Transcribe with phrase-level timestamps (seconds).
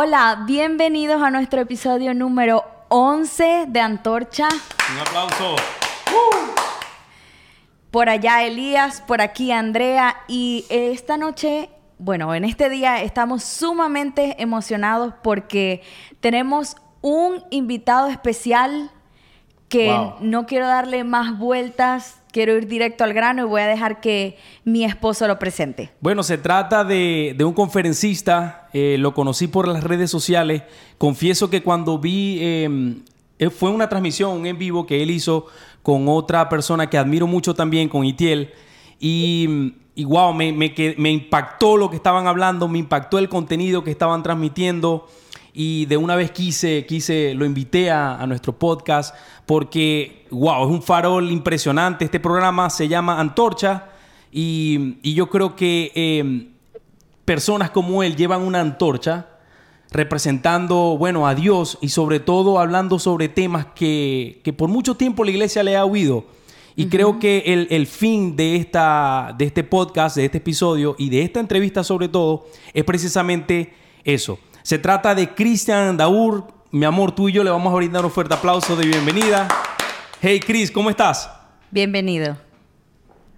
[0.00, 4.46] hola, bienvenidos a nuestro episodio número 11 de Antorcha.
[4.92, 5.56] Un aplauso.
[7.90, 14.40] Por allá Elías, por aquí Andrea y esta noche, bueno, en este día estamos sumamente
[14.40, 15.82] emocionados porque
[16.20, 18.92] tenemos un invitado especial
[19.68, 20.14] que Wow.
[20.20, 24.38] no quiero darle más vueltas, quiero ir directo al grano y voy a dejar que
[24.64, 25.90] mi esposo lo presente.
[26.00, 30.62] Bueno, se trata de, de un conferencista, eh, lo conocí por las redes sociales.
[30.96, 32.94] Confieso que cuando vi, eh,
[33.38, 35.46] eh, fue una transmisión, en vivo que él hizo
[35.82, 38.50] con otra persona que admiro mucho también, con Itiel.
[39.00, 43.84] Y, y wow, me, me, me impactó lo que estaban hablando, me impactó el contenido
[43.84, 45.06] que estaban transmitiendo.
[45.60, 49.12] Y de una vez quise, quise, lo invité a, a nuestro podcast
[49.44, 52.04] porque, wow, es un farol impresionante.
[52.04, 53.86] Este programa se llama Antorcha
[54.30, 56.46] y, y yo creo que eh,
[57.24, 59.30] personas como él llevan una antorcha
[59.90, 65.24] representando, bueno, a Dios y sobre todo hablando sobre temas que, que por mucho tiempo
[65.24, 66.26] la iglesia le ha huido.
[66.76, 71.08] Y creo que el, el fin de, esta, de este podcast, de este episodio y
[71.08, 73.72] de esta entrevista sobre todo es precisamente
[74.04, 74.38] eso.
[74.68, 76.44] Se trata de Cristian Daur.
[76.72, 79.48] Mi amor, tú y yo le vamos a brindar un fuerte aplauso de bienvenida.
[80.20, 81.30] Hey, Chris, ¿cómo estás?
[81.70, 82.36] Bienvenido.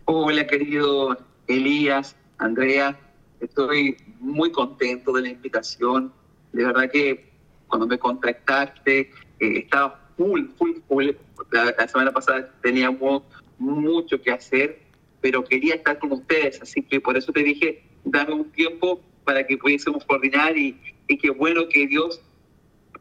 [0.06, 2.98] Hola, querido Elías, Andrea.
[3.38, 6.12] Estoy muy contento de la invitación.
[6.52, 7.30] De verdad que
[7.68, 11.10] cuando me contactaste, eh, estaba full, full, full.
[11.52, 13.22] La, la semana pasada teníamos
[13.56, 14.80] mucho que hacer,
[15.20, 16.60] pero quería estar con ustedes.
[16.60, 20.76] Así que por eso te dije, dame un tiempo para que pudiésemos coordinar y,
[21.10, 22.20] y qué bueno que Dios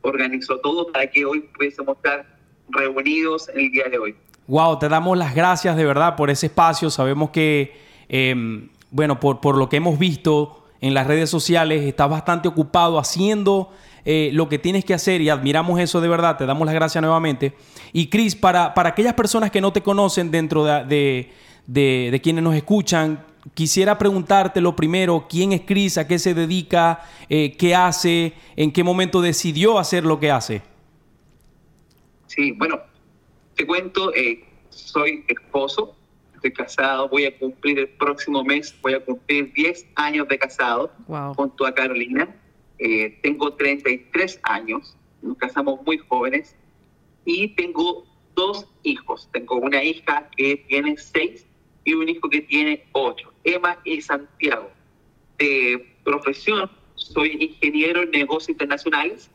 [0.01, 2.25] organizó todo para que hoy pudiésemos estar
[2.69, 4.15] reunidos en el día de hoy.
[4.47, 6.89] Wow, te damos las gracias de verdad por ese espacio.
[6.89, 7.73] Sabemos que,
[8.09, 12.97] eh, bueno, por, por lo que hemos visto en las redes sociales, estás bastante ocupado
[12.97, 13.71] haciendo
[14.05, 16.37] eh, lo que tienes que hacer y admiramos eso de verdad.
[16.37, 17.53] Te damos las gracias nuevamente.
[17.93, 21.31] Y Chris, para, para aquellas personas que no te conocen dentro de, de,
[21.67, 23.23] de- de quienes nos escuchan,
[23.53, 25.97] quisiera preguntarte lo primero, ¿quién es Chris?
[25.97, 27.01] ¿A qué se dedica?
[27.29, 28.33] Eh, ¿Qué hace?
[28.55, 30.61] ¿En qué momento decidió hacer lo que hace?
[32.27, 32.79] Sí, bueno,
[33.55, 35.95] te cuento, eh, soy esposo,
[36.35, 40.91] estoy casado, voy a cumplir el próximo mes, voy a cumplir 10 años de casado
[41.07, 41.33] Wow.
[41.33, 42.27] junto a Carolina.
[42.77, 46.55] Eh, tengo 33 años, nos casamos muy jóvenes
[47.25, 48.05] y tengo
[48.35, 49.27] dos hijos.
[49.33, 51.45] Tengo una hija que tiene 6
[51.83, 54.69] y un hijo que tiene 8, Emma y Santiago.
[55.37, 59.29] De profesión, soy ingeniero en negocios internacionales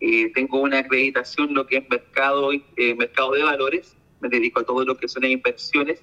[0.00, 4.60] eh, tengo una acreditación en lo que es mercado, eh, mercado de valores, me dedico
[4.60, 6.02] a todo lo que son las inversiones.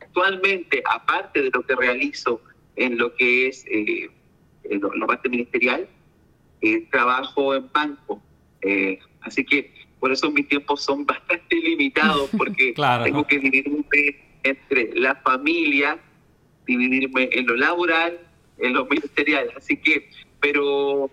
[0.00, 2.40] Actualmente, aparte de lo que realizo
[2.76, 4.10] en lo que es eh,
[4.64, 5.86] en la parte ministerial,
[6.62, 8.22] eh, trabajo en banco.
[8.62, 9.70] Eh, así que
[10.00, 13.04] por eso mis tiempos son bastante limitados, porque Claro.
[13.04, 15.98] tengo que dividirme entre la familia,
[16.66, 18.18] dividirme en lo laboral,
[18.58, 19.50] en lo ministerial.
[19.56, 20.10] Así que,
[20.40, 21.10] pero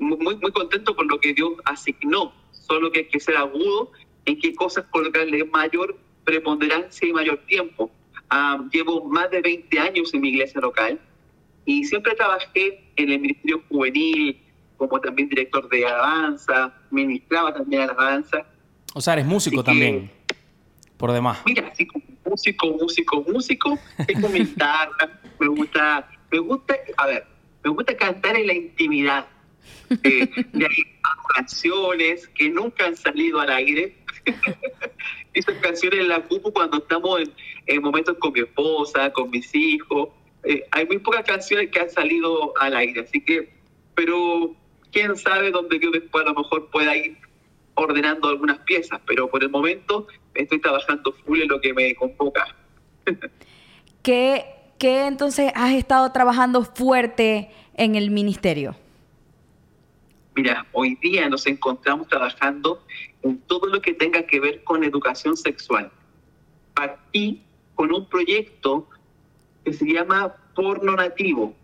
[0.00, 3.92] muy, muy contento por lo que Dios asignó, solo que hay que ser agudo
[4.24, 7.90] en qué cosas colocarle mayor preponderancia y mayor tiempo.
[8.30, 10.98] Ah, llevo más de 20 años en mi iglesia local
[11.66, 14.40] y siempre trabajé en el ministerio juvenil,
[14.76, 18.46] como también director de alabanza, ministraba también alabanza.
[18.94, 20.10] O sea, eres músico Así que- también,
[20.96, 21.38] por demás.
[21.44, 22.03] Mira, como
[22.34, 23.78] músico, músico, músico,
[24.08, 27.26] tengo mi guitarra, me gusta, me gusta, a ver,
[27.62, 29.26] me gusta cantar en la intimidad.
[30.02, 30.82] Eh, de ahí
[31.36, 33.96] canciones que nunca han salido al aire.
[35.34, 37.32] Esas canciones las ocupo cuando estamos en,
[37.66, 40.08] en momentos con mi esposa, con mis hijos.
[40.44, 43.48] Eh, hay muy pocas canciones que han salido al aire, así que,
[43.94, 44.54] pero
[44.92, 47.16] quién sabe dónde yo después a lo mejor pueda ir
[47.74, 52.54] ordenando algunas piezas, pero por el momento estoy trabajando full en lo que me convoca.
[54.02, 54.44] ¿Qué,
[54.78, 58.76] qué entonces has estado trabajando fuerte en el ministerio?
[60.36, 62.82] Mira, hoy día nos encontramos trabajando
[63.22, 65.90] en todo lo que tenga que ver con educación sexual.
[66.74, 67.40] Partí
[67.74, 68.88] con un proyecto
[69.64, 71.54] que se llama Porno Nativo.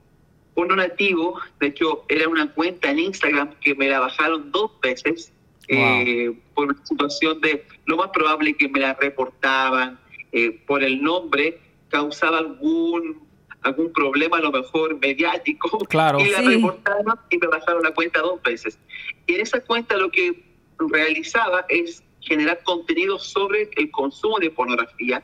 [0.55, 5.33] Porno Nativo, de hecho, era una cuenta en Instagram que me la bajaron dos veces
[5.73, 9.99] eh, por una situación de lo más probable que me la reportaban
[10.33, 11.59] eh, por el nombre,
[11.89, 13.29] causaba algún
[13.63, 16.19] algún problema a lo mejor mediático Claro.
[16.21, 16.47] y la Sí.
[16.47, 18.79] reportaron y me bajaron la cuenta dos veces.
[19.27, 20.43] Y en esa cuenta lo que
[20.79, 25.23] realizaba es generar contenido sobre el consumo de pornografía,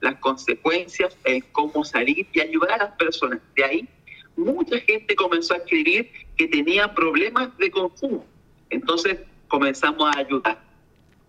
[0.00, 3.40] las consecuencias, el cómo salir y ayudar a las personas.
[3.56, 3.88] De ahí,
[4.36, 8.26] mucha gente comenzó a escribir que tenía problemas de consumo.
[8.68, 9.18] Entonces
[9.48, 10.62] comenzamos a ayudar.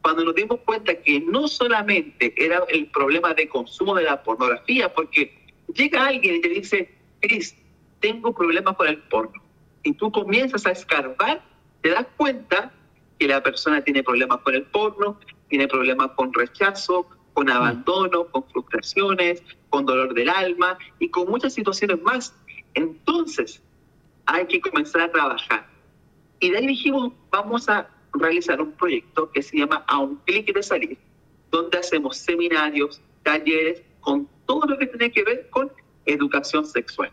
[0.02, 4.94] Cuando nos dimos cuenta que no solamente era el problema de consumo de la pornografía,
[4.94, 5.38] porque
[5.74, 7.56] llega alguien y te dice, Cris,
[8.00, 9.42] tengo problemas con el porno.
[9.84, 11.42] Y tú comienzas a escarbar,
[11.82, 12.72] te das cuenta
[13.18, 15.20] que la persona tiene problemas con el porno,
[15.50, 21.54] tiene problemas con rechazo, con abandono, con frustraciones, con dolor del alma y con muchas
[21.54, 22.34] situaciones más.
[22.74, 23.62] Entonces,
[24.26, 25.68] hay que comenzar a trabajar.
[26.40, 30.54] Y de ahí dijimos, vamos a realizar un proyecto que se llama A un clic
[30.54, 30.98] de salir,
[31.52, 35.72] donde hacemos seminarios, talleres, con todo lo que tiene que ver con
[36.06, 37.12] educación sexual.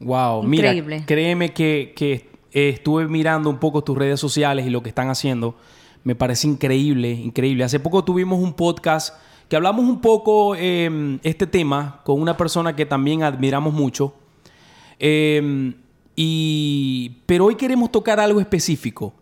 [0.00, 0.96] Wow, Increíble.
[0.96, 5.08] mira, créeme que, que estuve mirando un poco tus redes sociales y lo que están
[5.08, 5.56] haciendo.
[6.04, 7.64] Me parece increíble, increíble.
[7.64, 9.16] Hace poco tuvimos un podcast
[9.48, 14.14] que hablamos un poco eh, este tema con una persona que también admiramos mucho.
[14.98, 15.72] Eh,
[16.14, 19.14] y, pero hoy queremos tocar algo específico.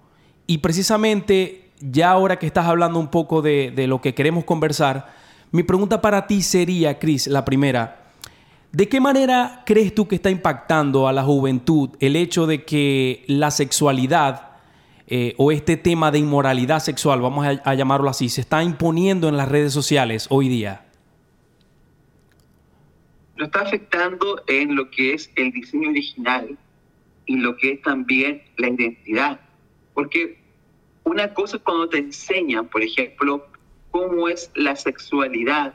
[0.47, 5.13] Y precisamente, ya ahora que estás hablando un poco de, de lo que queremos conversar,
[5.53, 8.05] mi pregunta para ti sería, Cris, la primera.
[8.75, 13.23] ¿De qué manera crees tú que está impactando a la juventud el hecho de que
[13.29, 14.55] la sexualidad
[15.07, 19.37] eh, o este tema de inmoralidad sexual, vamos a, llamarlo así, se está imponiendo en
[19.37, 20.87] las redes sociales hoy día?
[23.37, 26.57] Lo está afectando en lo que es el diseño original
[27.27, 29.41] y lo que es también la identidad.
[29.95, 30.39] Porque
[31.05, 33.47] una cosa es cuando te enseñan, por ejemplo,
[33.91, 35.75] cómo es la sexualidad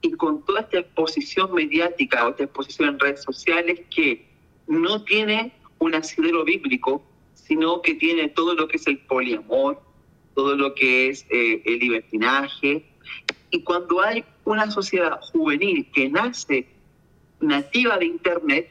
[0.00, 4.28] y con toda esta exposición mediática o esta exposición en redes sociales que
[4.66, 7.02] no tiene un asidero bíblico,
[7.34, 9.80] sino que tiene todo lo que es el poliamor,
[10.34, 12.84] todo lo que es eh, el libertinaje.
[13.50, 16.68] Y cuando hay una sociedad juvenil que nace
[17.40, 18.68] nativa de Internet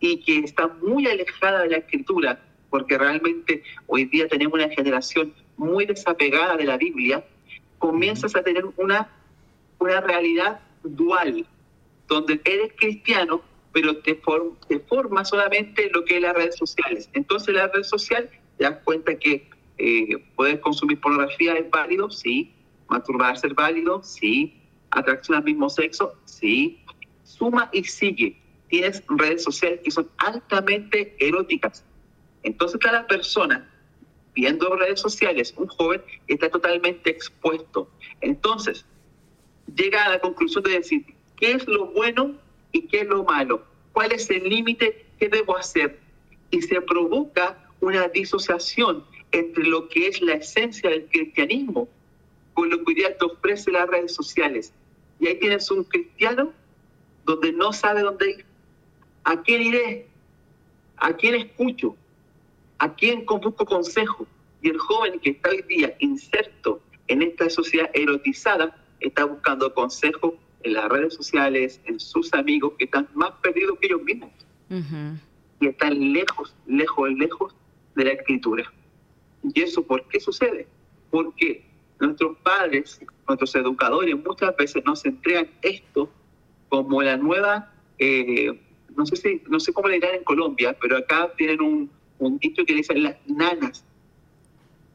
[0.00, 2.43] y que está muy alejada de la escritura,
[2.74, 7.24] porque realmente hoy día tenemos una generación muy desapegada de la Biblia,
[7.78, 9.08] comienzas a tener una
[9.78, 11.46] una realidad dual,
[12.08, 13.42] donde eres cristiano,
[13.72, 14.20] pero te,
[14.88, 17.08] forma solamente lo que es las redes sociales.
[17.12, 18.28] Entonces la red social
[18.58, 19.48] te das cuenta que
[19.78, 22.52] eh, puedes consumir pornografía, es válido, sí.
[22.88, 24.60] Masturbarse es válido, sí.
[24.90, 26.80] Atracción al mismo sexo, sí.
[27.22, 28.36] Suma y sigue.
[28.68, 31.84] Tienes redes sociales que son altamente eróticas.
[32.44, 33.68] Entonces cada persona
[34.34, 37.88] viendo redes sociales, un joven está totalmente expuesto.
[38.20, 38.84] Entonces,
[39.74, 41.04] llega a la conclusión de decir
[41.36, 42.34] qué es lo bueno
[42.72, 46.00] y qué es lo malo, cuál es el límite, qué debo hacer.
[46.50, 51.88] Y se provoca una disociación entre lo que es la esencia del cristianismo
[52.52, 54.72] con lo que te ofrece las redes sociales.
[55.18, 56.52] Y ahí tienes un cristiano
[57.24, 58.44] donde no sabe dónde ir.
[59.24, 60.06] ¿A quién iré?
[60.98, 61.96] ¿A quién escucho?
[62.78, 64.26] ¿A quién busco consejo?
[64.62, 70.36] Y el joven que está hoy día inserto en esta sociedad erotizada está buscando consejo
[70.62, 74.30] en las redes sociales, en sus amigos que están más perdidos que ellos mismos.
[75.60, 77.54] Y están lejos, lejos, lejos
[77.94, 78.72] de la escritura.
[79.42, 80.66] ¿Y eso por qué sucede?
[81.10, 81.64] Porque
[82.00, 86.10] nuestros padres, nuestros educadores muchas veces nos entregan esto
[86.68, 88.58] como la nueva, eh,
[88.96, 92.38] no sé si, no sé cómo le dirán en Colombia, pero acá tienen un, un
[92.38, 93.84] dicho que dice las nanas.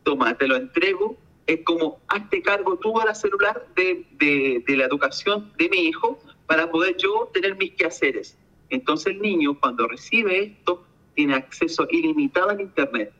[0.03, 1.17] Toma, te lo entrego
[1.49, 6.19] es como hazte cargo tú a la celular de, de, la educación de mi hijo
[6.45, 8.37] para poder yo tener mis quehaceres.
[8.69, 10.85] Entonces el niño cuando recibe esto
[11.15, 13.11] tiene acceso ilimitado al Internet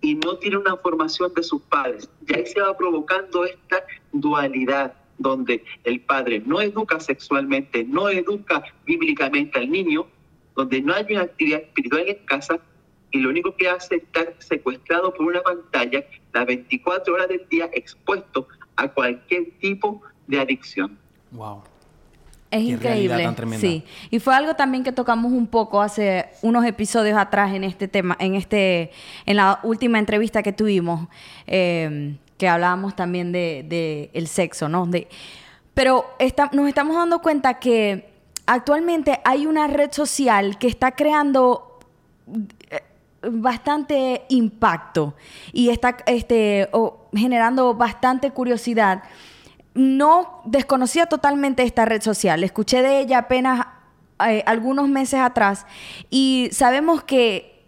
[0.00, 2.10] y no tiene una formación de sus padres.
[2.26, 8.64] Y ahí se va provocando esta dualidad donde el padre no educa sexualmente, no educa
[8.84, 10.08] bíblicamente al niño,
[10.58, 12.58] donde no hay una actividad espiritual en casa
[13.12, 17.48] y lo único que hace es estar secuestrado por una pantalla las 24 horas del
[17.48, 20.98] día expuesto a cualquier tipo de adicción.
[21.30, 21.62] Wow.
[22.50, 23.34] Es increíble.
[23.58, 23.84] Sí.
[24.10, 28.16] Y fue algo también que tocamos un poco hace unos episodios atrás en este tema,
[28.18, 28.90] en este,
[29.26, 31.08] en la última entrevista que tuvimos,
[31.46, 34.86] em, que hablábamos también de, el sexo, ¿no?
[34.86, 35.06] De,
[35.74, 36.06] pero
[36.52, 38.07] nos estamos dando cuenta que
[38.48, 41.78] actualmente hay una red social que está creando
[43.22, 45.14] bastante impacto
[45.52, 46.68] y está este,
[47.14, 49.02] generando bastante curiosidad.
[49.74, 53.66] No desconocía totalmente esta red social, escuché de ella apenas
[54.26, 55.66] eh, algunos meses atrás
[56.10, 57.64] y sabemos que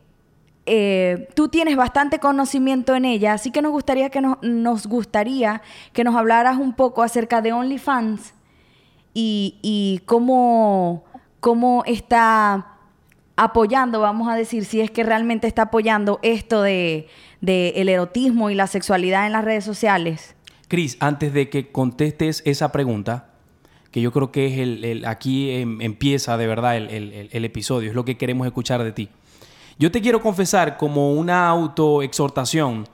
[0.67, 6.05] eh, tú tienes bastante conocimiento en ella, así que nos gustaría que nos, gustaría que
[6.05, 8.35] nos hablaras un poco acerca de OnlyFans
[9.15, 11.05] y, cómo,
[11.41, 12.79] cómo está
[13.37, 17.09] apoyando, vamos a decir, si es que realmente está apoyando esto de,
[17.41, 20.37] el erotismo y la sexualidad en las redes sociales?
[20.69, 23.31] Cris, antes de que contestes esa pregunta,
[23.91, 28.05] que yo creo que es el, aquí em, empieza de verdad el, episodio, es lo
[28.05, 29.09] que queremos escuchar de ti.
[29.79, 32.87] Yo te quiero confesar como una autoexhortación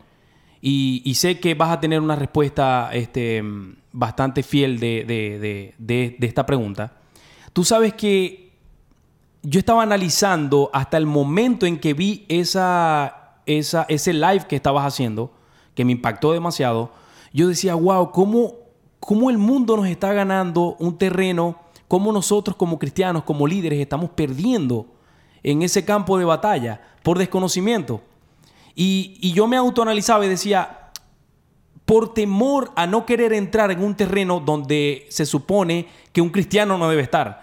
[0.68, 3.40] y, sé que vas a tener una respuesta este,
[3.92, 6.94] bastante fiel de, de esta pregunta.
[7.52, 8.52] Tú sabes que
[9.44, 14.84] yo estaba analizando hasta el momento en que vi esa, esa, ese live que estabas
[14.84, 15.32] haciendo,
[15.76, 16.90] que me impactó demasiado.
[17.32, 18.54] Yo decía, wow, ¿cómo,
[18.98, 24.10] cómo el mundo nos está ganando un terreno, cómo nosotros como cristianos, como líderes, estamos
[24.10, 24.86] perdiendo
[25.44, 28.00] en ese campo de batalla por desconocimiento.
[28.78, 30.90] Y, yo me autoanalizaba y decía,
[31.86, 36.76] por temor a no querer entrar en un terreno donde se supone que un cristiano
[36.76, 37.40] no debe estar.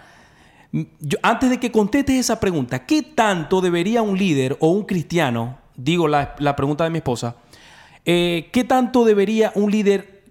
[0.71, 5.57] Yo, antes de que contestes esa pregunta, ¿qué tanto debería un líder o un cristiano,
[5.75, 7.35] digo la, pregunta de mi esposa,
[8.05, 10.23] eh, ¿qué tanto debería un líder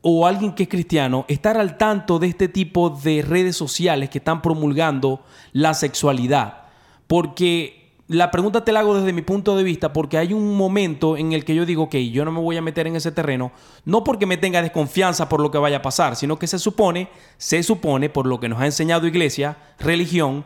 [0.00, 4.18] o alguien que es cristiano estar al tanto de este tipo de redes sociales que
[4.18, 6.62] están promulgando la sexualidad?
[7.06, 7.81] Porque
[8.12, 11.32] la pregunta te la hago desde mi punto de vista porque hay un momento en
[11.32, 13.52] el que yo digo, que yo no me voy a meter en ese terreno,
[13.84, 17.08] no porque me tenga desconfianza por lo que vaya a pasar, sino que se supone,
[17.38, 20.44] se supone, por lo que nos ha enseñado iglesia, religión,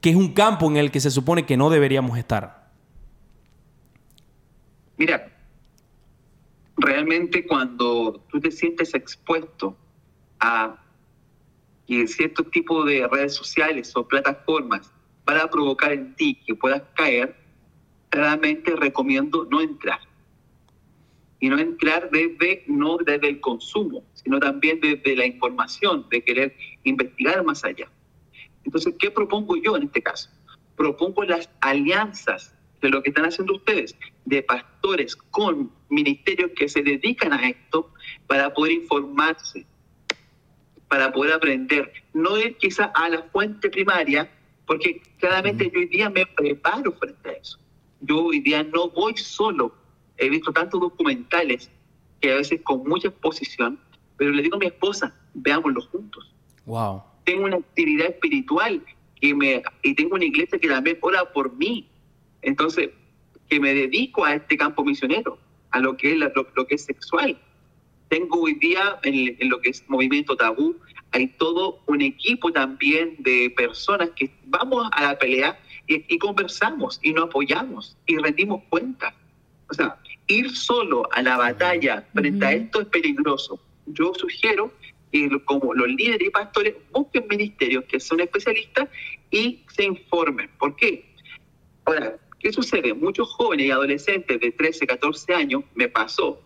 [0.00, 2.70] que es un campo en el que se supone que no deberíamos estar.
[4.96, 5.32] Mira,
[6.76, 9.76] realmente cuando tú te sientes expuesto
[10.40, 10.76] a
[12.06, 14.92] cierto tipo de redes sociales o plataformas
[15.28, 17.36] para provocar en ti que puedas caer,
[18.10, 20.00] realmente recomiendo no entrar.
[21.38, 26.56] Y no entrar desde, no desde el consumo, sino también desde la información, de querer
[26.84, 27.90] investigar más allá.
[28.64, 30.30] Entonces, ¿qué propongo yo en este caso?
[30.78, 33.94] Propongo las alianzas de lo que están haciendo ustedes,
[34.24, 37.92] de pastores con ministerios que se dedican a esto
[38.26, 39.66] para poder informarse,
[40.88, 41.92] para poder aprender.
[42.14, 44.32] No ir quizá a la fuente primaria,
[44.68, 47.58] porque claramente yo hoy día me preparo frente a eso.
[48.02, 49.74] Yo hoy día no voy solo.
[50.18, 51.70] He visto tantos documentales
[52.20, 53.80] que a veces con mucha exposición,
[54.18, 56.34] pero le digo a mi esposa, veámoslo juntos.
[56.66, 57.02] Wow.
[57.24, 58.84] Tengo una actividad espiritual
[59.22, 61.88] y, me, y tengo una iglesia que también ora por mí.
[62.42, 62.90] Entonces,
[63.48, 65.38] que me dedico a este campo misionero,
[65.70, 67.40] a lo que es, lo, que es sexual.
[68.10, 70.76] Tengo hoy día en, en lo que es movimiento tabú,
[71.18, 77.12] hay todo un equipo también de personas que vamos a la pelea y, conversamos y
[77.12, 79.14] nos apoyamos y rendimos cuenta.
[79.68, 79.96] O sea,
[80.28, 83.60] ir solo a la batalla frente a esto es peligroso.
[83.86, 84.72] Yo sugiero
[85.10, 88.88] que como los líderes y pastores busquen ministerios que son especialistas
[89.30, 90.50] y se informen.
[90.58, 91.04] ¿Por qué?
[91.84, 92.94] Ahora, ¿qué sucede?
[92.94, 96.40] Muchos jóvenes y adolescentes de 13, 14 años, me pasó,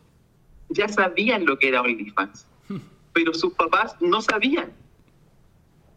[0.71, 2.47] ya sabían lo que era OnlyFans
[3.12, 4.73] pero sus papás no sabían.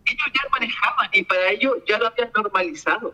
[0.05, 3.13] Ellos ya manejaban y para ellos ya lo habían normalizado.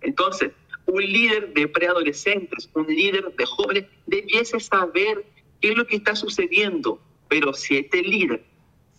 [0.00, 0.52] Entonces,
[0.86, 5.24] un líder de preadolescentes, un líder de jóvenes, debiese saber
[5.60, 7.00] qué es lo que está sucediendo.
[7.28, 8.44] Pero si este líder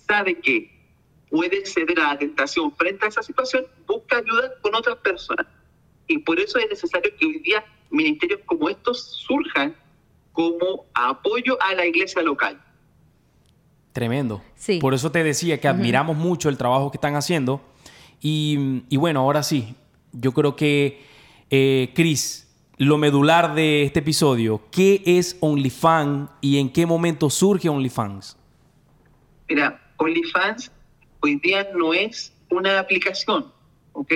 [0.07, 0.71] sabe que
[1.29, 5.47] puede ceder a la tentación frente a esa situación, busca ayuda con otras personas.
[6.07, 9.75] Y por eso es necesario que hoy día ministerios como estos surjan
[10.31, 12.61] como apoyo a la iglesia local.
[13.93, 14.41] Tremendo.
[14.55, 14.79] Sí.
[14.79, 17.61] Por eso te decía que admiramos mucho el trabajo que están haciendo.
[18.19, 19.75] Y, bueno, ahora sí,
[20.13, 21.05] yo creo que,
[21.49, 22.47] eh, Chris,
[22.77, 28.37] lo medular de este episodio, ¿qué es OnlyFans y en qué momento surge OnlyFans?
[29.47, 30.71] Mira, OnlyFans
[31.19, 33.51] hoy día no es una aplicación,
[33.91, 34.13] ¿ok?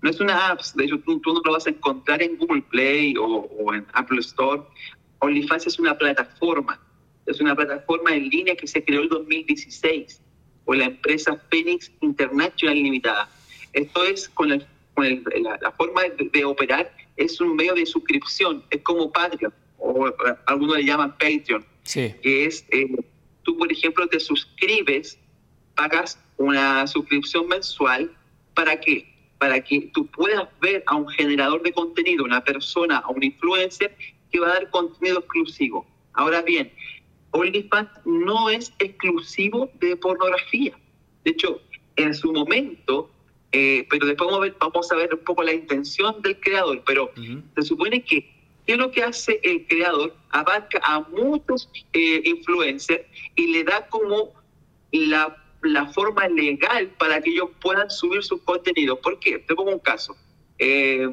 [0.00, 3.14] No es una app, de hecho tú, no lo vas a encontrar en Google Play
[3.16, 4.62] o, o en Apple Store.
[5.18, 6.80] OnlyFans es una plataforma
[7.26, 10.20] es una plataforma en línea que se creó en 2016
[10.64, 13.28] por la empresa Phoenix International Limitada.
[13.72, 14.58] Esto es con, la,
[15.76, 16.02] forma
[16.32, 20.12] de, operar, es un medio de suscripción, es como Patreon, o
[20.46, 22.86] algunos le llaman Patreon, que es, eh,
[23.42, 25.18] tú por ejemplo te suscribes,
[25.74, 28.10] pagas una suscripción mensual,
[28.54, 29.08] ¿para qué?
[29.38, 33.96] Para que tú puedas ver a un generador de contenido, una persona, a un influencer
[34.30, 35.86] que va a dar contenido exclusivo.
[36.14, 36.72] Ahora bien,
[37.32, 40.78] OnlyFans no es exclusivo de pornografía.
[41.24, 41.60] De hecho,
[41.96, 43.10] en su momento,
[43.52, 46.82] eh, pero después vamos a, ver, vamos a ver un poco la intención del creador,
[46.86, 47.10] pero
[47.54, 48.30] se supone que
[48.66, 50.14] ¿qué es lo que hace el creador?
[50.30, 54.32] Abarca a muchos eh, influencers y le da como
[54.92, 58.98] la, la, forma legal para que ellos puedan subir sus contenidos.
[59.00, 59.38] ¿Por qué?
[59.38, 60.16] Te pongo un caso.
[60.58, 61.08] eh,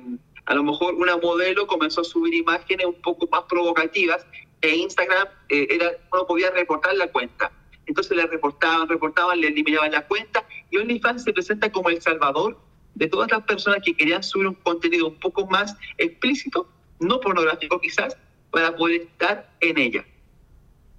[0.50, 4.26] a lo mejor una modelo comenzó a subir imágenes un poco más provocativas
[4.62, 7.52] e Instagram eh, era, uno podía reportar la cuenta.
[7.86, 12.58] Entonces le reportaban, reportaban, le eliminaban la cuenta y OnlyFans se presenta como el salvador
[12.96, 16.68] de todas las personas que querían subir un contenido un poco más explícito,
[17.00, 18.18] no pornográfico quizás,
[18.52, 20.06] para poder estar en ella.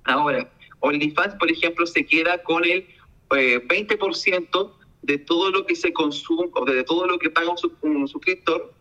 [0.04, 0.50] Ahora,
[0.80, 2.86] OnlyFans, por ejemplo, se queda con el
[3.28, 8.08] 20% eh, de todo lo que se consume, o de todo lo que paga un,
[8.08, 8.72] suscriptor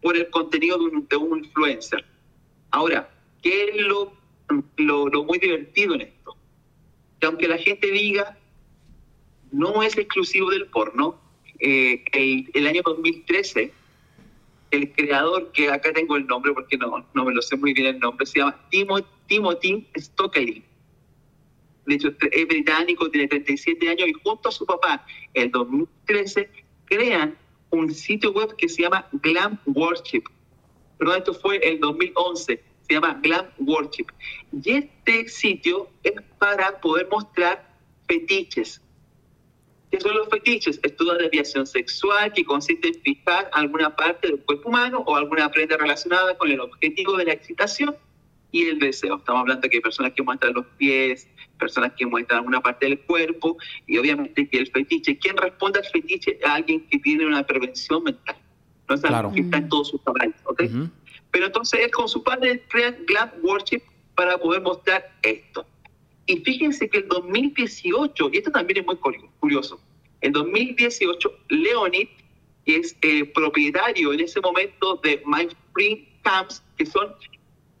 [0.00, 2.04] por el contenido de un, de un influencer.
[2.70, 3.10] Ahora,
[3.42, 4.12] ¿qué es lo,
[4.76, 6.36] lo, muy divertido en esto?
[7.20, 8.38] Que aunque la gente diga,
[9.50, 11.20] no es exclusivo del porno,
[11.58, 12.04] eh,
[12.54, 13.72] el, año 2013,
[14.70, 17.86] el creador, que acá tengo el nombre porque no, no me lo sé muy bien
[17.94, 20.62] el nombre, se llama Timothy Stockley.
[21.86, 26.50] De hecho, es británico, tiene 37 años y junto a su papá, en 2013,
[26.84, 27.36] crean
[27.70, 30.24] un sitio web que se llama Glam Worship.
[30.98, 34.06] Perdón, esto fue el 2011, se llama Glam Worship.
[34.52, 37.68] Y este sitio es para poder mostrar
[38.06, 38.80] fetiches,
[39.90, 40.78] ¿Qué son los fetiches?
[40.82, 45.50] Estudios de desviación sexual que consiste en fijar alguna parte del cuerpo humano o alguna
[45.50, 47.96] prenda relacionada con el objetivo de la excitación
[48.52, 49.16] y el deseo.
[49.16, 51.26] Estamos hablando de que hay personas que muestran los pies,
[51.58, 55.86] personas que muestran alguna parte del cuerpo y obviamente que el fetiche, ¿quién responde al
[55.86, 56.38] fetiche?
[56.46, 58.36] A alguien que tiene una prevención mental.
[58.88, 60.62] No es algo que está en todos sus cabales, ¿ok?
[61.30, 63.82] Pero entonces él con su padre crea Glad Worship
[64.14, 65.66] para poder mostrar esto.
[66.26, 68.96] Y fíjense que en 2018, y esto también es muy
[69.40, 69.80] curioso,
[70.20, 72.08] en 2018 Leonid,
[72.64, 72.94] que es
[73.34, 77.14] propietario en ese momento de My Free Camps, que son,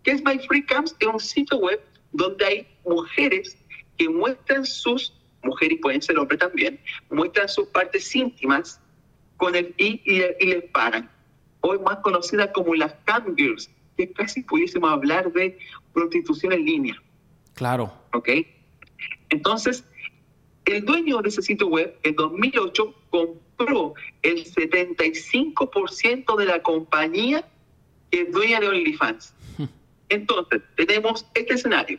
[0.02, 0.96] ¿qué es My Free Camps?
[0.98, 1.80] Es un sitio web
[2.12, 3.58] donde hay mujeres
[3.98, 8.80] que muestran sus, mujeres pueden ser hombres también, muestran sus partes íntimas
[9.36, 11.10] con el y, y, y les pagan.
[11.60, 15.58] Hoy más conocida como las cam girls, que casi pudiésemos hablar de
[15.92, 17.02] prostitución en línea.
[17.54, 17.92] Claro.
[18.12, 18.28] ¿Ok?
[19.30, 19.84] Entonces,
[20.64, 27.44] el dueño de ese sitio web en 2008 compró el 75% de la compañía
[28.10, 29.34] que es dueña de OnlyFans.
[30.08, 31.98] Entonces, tenemos este escenario.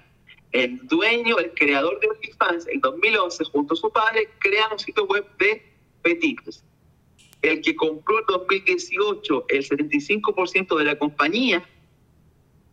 [0.52, 5.06] El dueño, el creador de OnlyFans, en 2011, junto a su padre, crea un sitio
[5.06, 5.64] web de
[6.04, 6.64] fetiches.
[7.42, 11.64] El que compró en 2018 el 75% de la compañía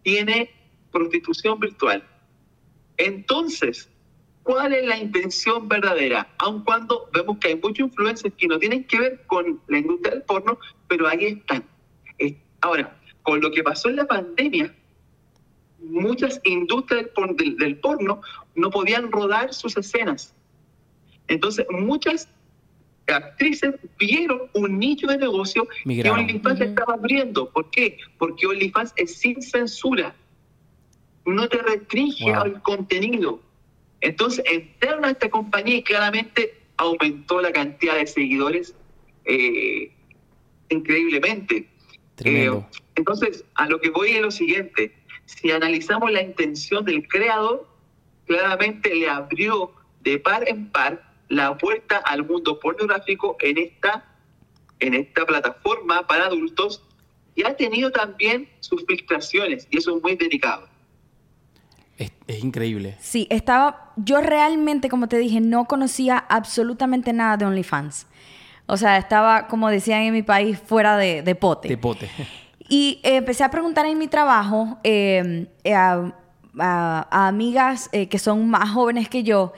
[0.03, 0.51] tiene
[0.91, 2.03] prostitución virtual
[2.97, 3.91] entonces,
[4.43, 6.29] ¿cuál es la intención verdadera?
[6.39, 10.15] Aun cuando vemos que hay muchos influencers que no tienen que ver con la industria
[10.15, 11.65] del porno, pero ahí están.
[12.63, 14.75] Ahora, con lo que pasó en la pandemia,
[15.79, 18.21] muchas industrias del, porno
[18.55, 20.35] no podían rodar sus escenas.
[21.29, 22.29] Entonces, muchas
[23.13, 27.51] actrices vieron un nicho de negocio que OnlyFans estaba abriendo.
[27.51, 27.99] ¿Por qué?
[28.19, 30.15] Porque OnlyFans es sin censura
[31.27, 33.41] no te restringe al contenido.
[34.01, 38.75] Entonces entraron a esta compañía y claramente aumentó la cantidad de seguidores
[39.25, 39.91] eh,
[40.69, 41.69] increíblemente.
[42.25, 42.51] Eh,
[42.95, 44.95] entonces, a lo que voy es lo siguiente,
[45.27, 47.67] si analizamos la intención del creador,
[48.27, 54.05] claramente le abrió de par en par la puerta al mundo pornográfico en esta,
[54.81, 56.83] en esta plataforma para adultos
[57.35, 60.69] y ha tenido también sus filtraciones y eso es muy delicado.
[61.99, 62.13] Es,
[62.45, 62.97] increíble.
[63.01, 63.93] Sí, estaba.
[63.97, 68.07] Yo realmente, como te dije, no conocía absolutamente nada de OnlyFans.
[68.67, 71.69] O sea, estaba, como decían en mi país, fuera de, de pote.
[71.69, 72.11] De pote.
[72.69, 76.13] Y eh, empecé a preguntar en mi trabajo eh, a,
[77.11, 79.53] amigas eh, que son más jóvenes que yo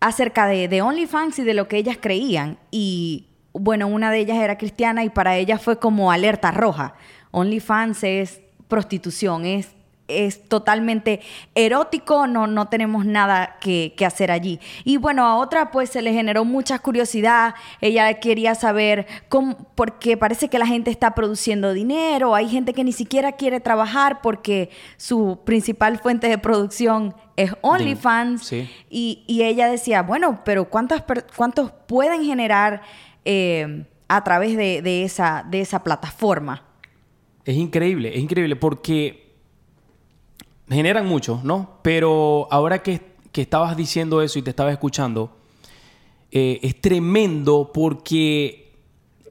[0.00, 2.58] acerca de, de OnlyFans y de lo que ellas creían.
[2.70, 6.94] Y bueno, una de ellas era cristiana y para ella fue como alerta roja.
[7.30, 9.74] OnlyFans es prostitución, es
[10.08, 11.20] es totalmente
[11.54, 14.58] erótico, no, no tenemos nada que, hacer allí.
[14.84, 20.16] Y bueno, a otra pues se le generó mucha curiosidad, ella quería saber cómo, porque
[20.16, 24.70] parece que la gente está produciendo dinero, hay gente que ni siquiera quiere trabajar porque
[24.96, 28.52] su principal fuente de producción es OnlyFans.
[28.88, 31.04] Y, ella decía, bueno, pero ¿cuántas,
[31.36, 32.82] ¿cuántos pueden generar
[33.24, 36.64] eh, a través de, de, esa, de esa plataforma?
[37.44, 39.27] Es increíble, es increíble porque
[40.68, 41.78] generan mucho, ¿no?
[41.82, 45.30] Pero ahora que, estabas diciendo eso y te estaba escuchando,
[46.32, 48.72] eh, es tremendo porque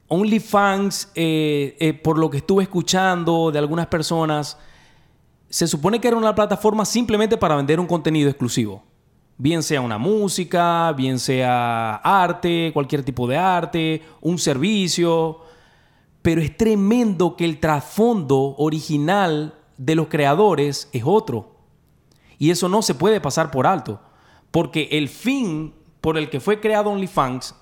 [0.08, 4.56] OnlyFans, eh, eh, por lo que estuve escuchando de algunas personas,
[5.50, 8.82] se supone que era una plataforma simplemente para vender un contenido exclusivo.
[9.36, 15.40] Bien sea una música, bien sea arte, cualquier tipo de arte, un servicio.
[16.22, 21.56] pero es tremendo que el trasfondo original de los creadores es otro.
[22.38, 24.00] Y eso no se puede pasar por alto,
[24.50, 27.54] porque el fin por el que fue creado OnlyFans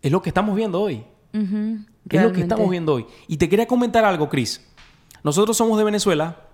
[0.00, 1.04] es lo que estamos viendo hoy.
[1.32, 3.06] es lo que estamos viendo hoy.
[3.26, 4.64] Y te quería comentar algo, Chris.
[5.22, 6.48] Nosotros somos de Venezuela.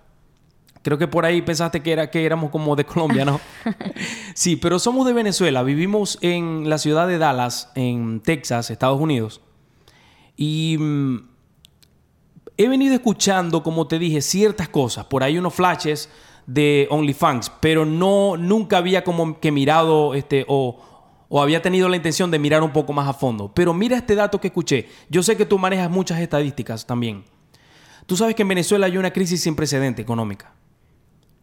[0.81, 3.41] Creo que por ahí pensaste que, era, que éramos como de Colombia, ¿no?
[4.33, 5.63] sí, pero somos de Venezuela.
[5.63, 9.41] Vivimos en la ciudad de Dallas, en Texas, Estados Unidos.
[10.37, 11.28] Y mm,
[12.59, 15.05] he venido escuchando, como te dije, ciertas cosas.
[15.05, 16.09] Por ahí unos flashes
[16.45, 20.77] de OnlyFans, pero no, nunca había como que mirado este, o,
[21.29, 23.49] o había tenido la intención de mirar un poco más a fondo.
[23.53, 24.89] Pero mira este dato que escuché.
[25.09, 27.23] Yo sé que tú manejas muchas estadísticas también.
[28.05, 30.51] Tú sabes que en Venezuela hay una crisis sin precedente económica.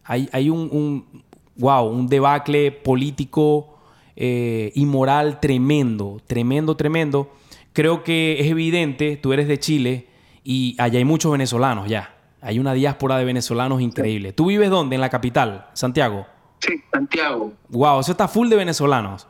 [0.03, 1.23] Hay, hay un,
[1.55, 3.79] wow, un debacle político
[4.15, 7.31] eh, y moral tremendo, tremendo, tremendo.
[7.73, 10.16] Creo que es evidente, tú eres de Chile
[10.49, 12.15] y allá hay muchos venezolanos ya.
[12.39, 14.31] Hay una diáspora de venezolanos increíble.
[14.31, 14.95] ¿Tú vives dónde?
[14.95, 16.25] En la capital, Santiago.
[16.59, 17.51] Sí, Santiago.
[17.67, 19.27] Wow, eso está full de venezolanos.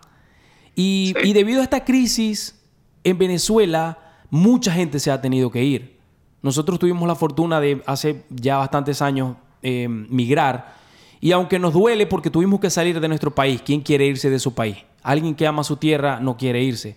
[0.75, 2.63] Y, y debido a esta crisis
[3.03, 3.97] en Venezuela,
[4.29, 5.99] mucha gente se ha tenido que ir.
[6.43, 10.75] Nosotros tuvimos la fortuna de hace ya bastantes años eh, migrar
[11.19, 14.37] y aunque nos duele porque tuvimos que salir de nuestro país, ¿quién quiere irse de
[14.37, 14.77] su país?
[15.01, 16.95] Alguien que ama su tierra no quiere irse.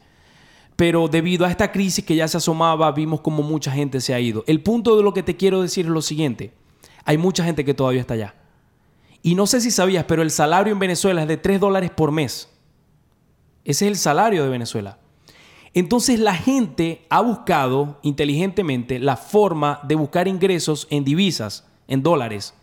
[0.80, 4.20] Pero debido a esta crisis que ya se asomaba, vimos como mucha gente se ha
[4.20, 4.44] ido.
[4.46, 6.54] El punto de lo que te quiero decir es lo siguiente.
[7.04, 8.34] Hay mucha gente que todavía está allá.
[9.20, 12.12] Y no sé si sabías, pero el salario en Venezuela es de 3 dólares por
[12.12, 12.48] mes.
[13.62, 14.98] Ese es el salario de Venezuela.
[15.74, 22.54] Entonces la gente ha buscado inteligentemente la forma de buscar ingresos en divisas, en dólares.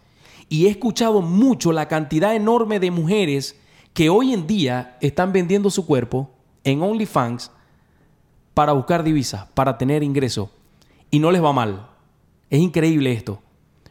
[0.50, 3.60] Y he escuchado mucho la cantidad enorme de mujeres
[3.94, 6.32] que hoy en día están vendiendo su cuerpo
[6.64, 7.52] en OnlyFans
[8.58, 10.50] para buscar divisas, para tener ingresos.
[11.12, 11.92] Y no les va mal.
[12.50, 13.40] Es increíble esto.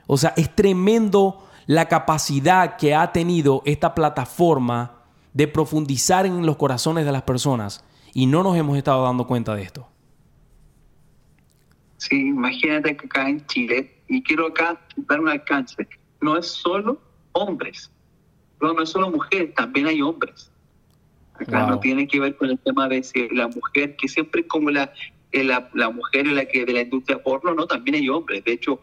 [0.08, 6.56] O sea, es tremendo la capacidad que ha tenido esta plataforma de profundizar en los
[6.56, 9.86] corazones de las personas y no nos hemos estado dando cuenta de esto.
[11.98, 15.86] Sí, imagínate que acá en Chile, y quiero acá dar un alcance,
[16.20, 17.00] no es solo
[17.30, 17.88] hombres,
[18.60, 20.50] no, no es solo mujeres, también hay hombres.
[21.38, 24.70] Acá no tiene que ver con el tema de si la mujer, que siempre como
[24.70, 24.92] la,
[25.32, 28.44] eh, la, la mujer la que de la industria porno, no, también hay hombres.
[28.44, 28.80] De hecho,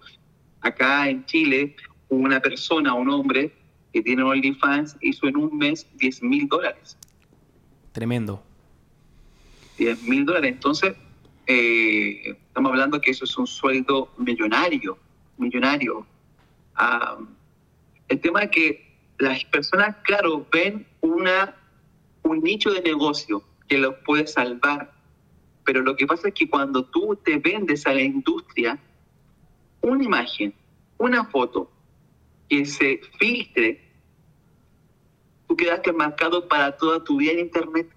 [0.61, 1.75] acá en Chile,
[2.09, 3.51] una persona, un hombre
[3.91, 6.97] que tiene OnlyFans hizo en un mes 10 mil dólares.
[7.91, 8.43] Tremendo.
[9.77, 10.51] 10 mil dólares.
[10.51, 10.95] Entonces,
[11.47, 14.97] eh, estamos hablando que eso es un sueldo millonario,
[15.37, 16.05] millonario.
[18.07, 21.55] el tema es que las personas, claro, ven una,
[22.23, 24.93] un nicho de negocio que los puede salvar,
[25.65, 28.79] pero lo que pasa es que cuando tú te vendes a la industria,
[29.81, 30.53] una imagen,
[30.97, 31.69] una foto
[32.49, 33.81] que se filtre,
[35.47, 37.89] tú quedaste marcado para toda tu vida en Internet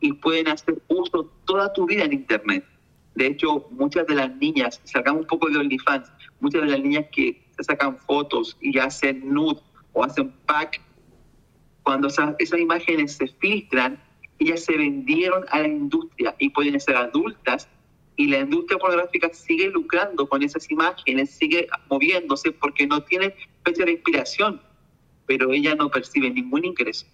[0.00, 2.64] y pueden hacer uso toda tu vida en Internet.
[3.14, 7.06] De hecho, muchas de las niñas, sacamos un poco de OnlyFans, muchas de las niñas
[7.12, 9.60] que sacan fotos y hacen nude
[9.92, 10.80] o hacen pack,
[11.82, 14.00] cuando esas, esas imágenes se filtran,
[14.38, 17.68] ellas se vendieron a la industria y pueden ser adultas
[18.16, 23.84] y la industria pornográfica sigue lucrando con esas imágenes, sigue moviéndose porque no tiene fecha
[23.84, 24.60] de inspiración,
[25.26, 27.06] pero ella no percibe ningún ingreso.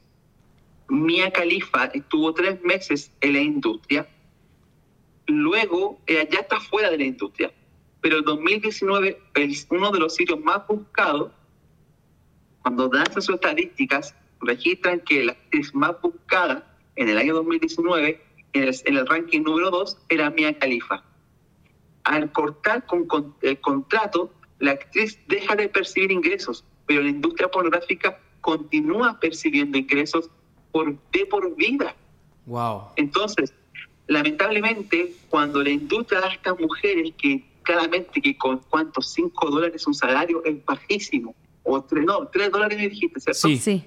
[0.88, 4.08] Mia Khalifa estuvo tres meses en la industria,
[5.26, 7.52] luego ella ya está fuera de la industria,
[8.00, 11.30] pero en 2019 es uno de los sitios más buscados,
[12.62, 18.20] cuando dan sus estadísticas, registran que la actriz más buscada en el año 2019,
[18.52, 21.04] en el, en el ranking número 2, era Mia Khalifa.
[22.04, 27.48] Al cortar con, con el contrato, la actriz deja de percibir ingresos, pero la industria
[27.48, 30.30] pornográfica continúa percibiendo ingresos
[30.72, 31.94] por, de por vida.
[32.46, 32.88] Wow.
[32.96, 33.52] Entonces,
[34.06, 39.86] lamentablemente, cuando la industria da a estas mujeres que claramente que con cuántos 5 dólares
[39.86, 43.48] un salario es bajísimo, o tres, no, 3 dólares me dijiste, ¿cierto?
[43.48, 43.58] Sí.
[43.58, 43.84] Sí.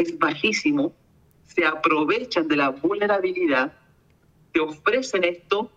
[0.00, 0.94] Es bajísimo,
[1.44, 3.74] se aprovechan de la vulnerabilidad,
[4.50, 5.70] te ofrecen esto,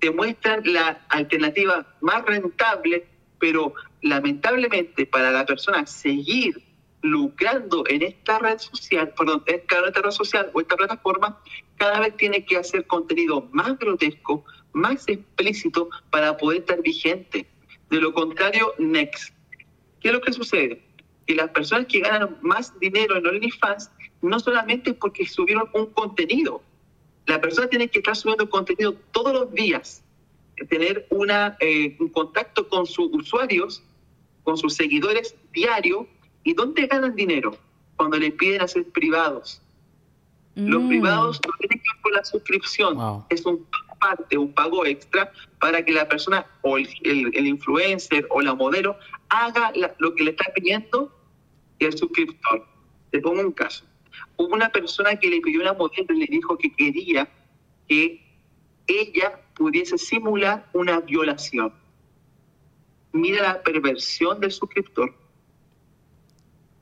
[0.00, 3.06] te muestran la alternativa más rentable,
[3.38, 6.60] pero lamentablemente para la persona seguir
[7.02, 11.40] lucrando en esta red social, perdón, en esta red social o esta plataforma,
[11.76, 17.46] cada vez tiene que hacer contenido más grotesco, más explícito para poder estar vigente.
[17.90, 19.32] De lo contrario, next.
[20.00, 20.87] ¿Qué es lo que sucede?
[21.28, 23.90] Que las personas que ganan más dinero en OnlyFans
[24.22, 26.62] no solamente es porque subieron un contenido.
[27.26, 30.02] La persona tiene que estar subiendo contenido todos los días.
[30.68, 33.80] tener una, eh, un contacto con sus usuarios,
[34.42, 36.08] con sus seguidores diario.
[36.42, 37.56] ¿Y dónde ganan dinero?
[37.94, 39.62] Cuando le piden hacer privados.
[40.56, 40.88] Los Mm.
[40.88, 42.96] privados no tienen que ver con la suscripción.
[42.96, 43.24] Wow.
[43.30, 43.64] Es un
[44.00, 48.54] parte, un pago extra para que la persona o el, el- el influencer o la
[48.54, 48.96] modelo
[49.28, 51.12] haga la- lo que le está pidiendo
[51.86, 52.66] el suscriptor.
[53.10, 53.84] Te pongo un caso.
[54.36, 57.28] Hubo una persona que le pidió una modelo y le dijo que quería
[57.88, 58.24] que
[58.86, 61.72] ella pudiese simular una violación.
[63.12, 65.14] Mira la perversión del suscriptor.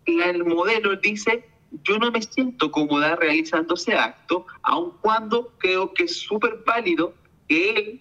[0.04, 1.48] El modelo dice,
[1.82, 7.14] yo no me siento cómoda realizando ese acto, aun cuando creo que es súper válido
[7.48, 8.00] que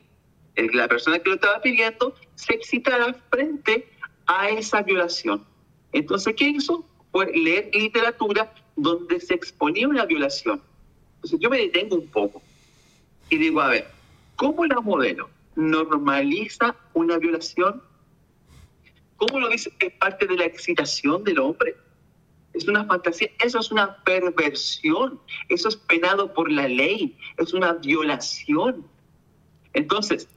[0.56, 3.90] él, la persona que lo estaba pidiendo, se excitara frente
[4.28, 5.46] a esa violación.
[5.96, 6.86] Entonces, ¿qué hizo?
[7.14, 10.62] Fue leer literatura donde se exponía una violación.
[11.16, 12.42] Entonces, yo me detengo un poco
[13.30, 13.88] y digo, a ver,
[14.36, 17.82] ¿cómo la modelo normaliza una violación?
[19.16, 21.78] ¿Cómo lo dice que es parte de la excitación del hombre?
[22.54, 27.72] Es una fantasía, eso es una perversión, eso es penado por la ley, es una
[27.72, 28.86] violación.
[29.72, 30.28] Entonces,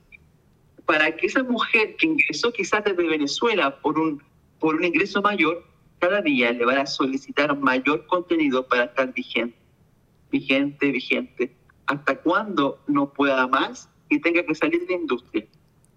[0.87, 4.23] para que esa mujer que ingresó quizás desde Venezuela por un,
[4.59, 5.65] por un ingreso mayor,
[5.99, 9.57] cada día le van a solicitar mayor contenido para estar vigente,
[10.31, 11.53] vigente, vigente,
[11.87, 15.47] hasta cuando no pueda más y tenga que salir de la industria.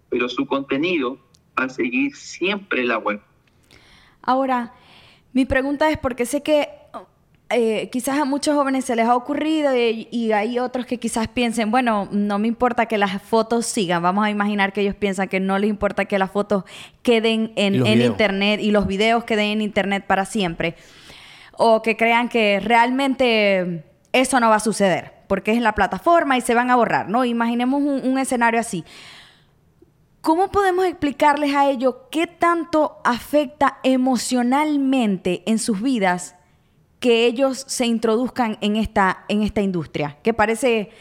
[0.09, 1.19] Pero su contenido
[1.57, 3.21] va a seguir siempre la web.
[4.21, 4.73] Ahora,
[5.33, 6.69] mi pregunta es porque sé que
[7.53, 11.27] eh, quizás a muchos jóvenes se les ha ocurrido y, y hay otros que quizás
[11.27, 14.01] piensen, bueno, no me importa que las fotos sigan.
[14.03, 16.63] Vamos a imaginar que ellos piensan que no les importa que las fotos
[17.03, 20.75] queden en, internet y los videos queden en internet para siempre.
[21.53, 23.83] O que crean que realmente
[24.13, 27.23] eso no va a suceder porque es la plataforma y se van a borrar, ¿no?
[27.23, 28.83] Imaginemos un- un escenario así.
[30.21, 36.35] ¿Cómo podemos explicarles a ellos qué tanto afecta emocionalmente en sus vidas
[37.01, 40.19] que ellos se introduzcan en esta, en esta industria?
[40.23, 40.91] Que parece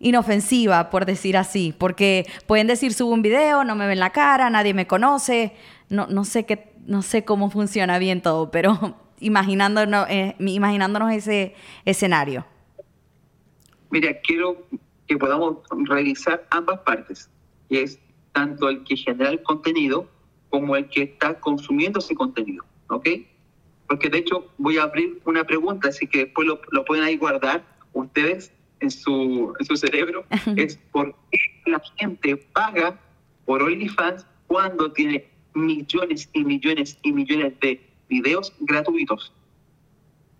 [0.00, 4.50] inofensiva, por decir así, porque pueden decir, subo un video, no me ven la cara,
[4.50, 5.54] nadie me conoce,
[5.88, 11.54] no, no, sé, qué, no sé cómo funciona bien todo, pero imaginándonos, eh, imaginándonos ese
[11.84, 12.44] escenario.
[13.90, 14.66] Mira, quiero
[15.06, 17.30] que podamos revisar ambas partes,
[17.68, 18.00] que es
[18.32, 20.08] tanto el que genera el contenido
[20.50, 23.08] como el que está consumiendo ese contenido, ¿ok?
[23.88, 27.16] Porque de hecho voy a abrir una pregunta, así que después lo, lo pueden ahí
[27.16, 30.24] guardar ustedes en su, en su cerebro,
[30.56, 32.98] es por qué la gente paga
[33.44, 39.32] por OnlyFans cuando tiene millones y millones y millones de videos gratuitos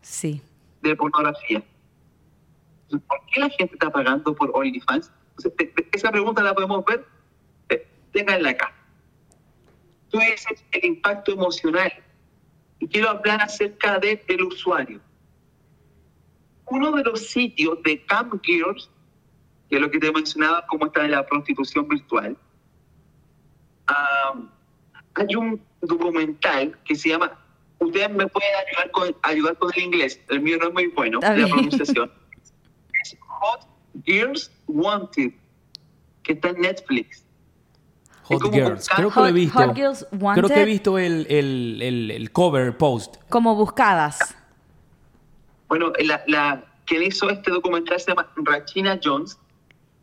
[0.03, 0.41] Sí.
[0.83, 1.63] de pornografía.
[2.91, 5.11] ¿Por qué la gente está pagando por OnlyFans?
[5.39, 7.05] Entonces, esa pregunta la podemos ver,
[7.71, 8.73] eh, ténganla acá.
[10.11, 11.93] Tú dices el impacto emocional
[12.85, 15.01] y quiero hablar acerca del usuario.
[16.67, 18.91] Uno de los sitios de Camp Gears,
[19.71, 22.37] que es lo que te mencionaba, como está la prostitución virtual,
[23.87, 24.35] ah,
[25.15, 27.33] hay un documental que se llama,
[27.79, 31.21] ustedes me pueden ayudar con, ayudar con el inglés, el mío no es muy bueno,
[31.21, 31.49] Está la bien.
[31.49, 32.13] pronunciación.
[33.03, 33.67] Es Hot
[34.05, 35.33] Gears Wanted,
[36.23, 37.24] que está en Netflix.
[38.25, 38.89] Hot Girls.
[38.89, 39.59] Creo que lo he visto.
[39.59, 43.17] Hot Girls Creo que he visto el, el, el, el cover post.
[43.29, 44.35] Como buscadas.
[45.69, 49.39] Bueno, la, la quien hizo este documental se llama Rachina Jones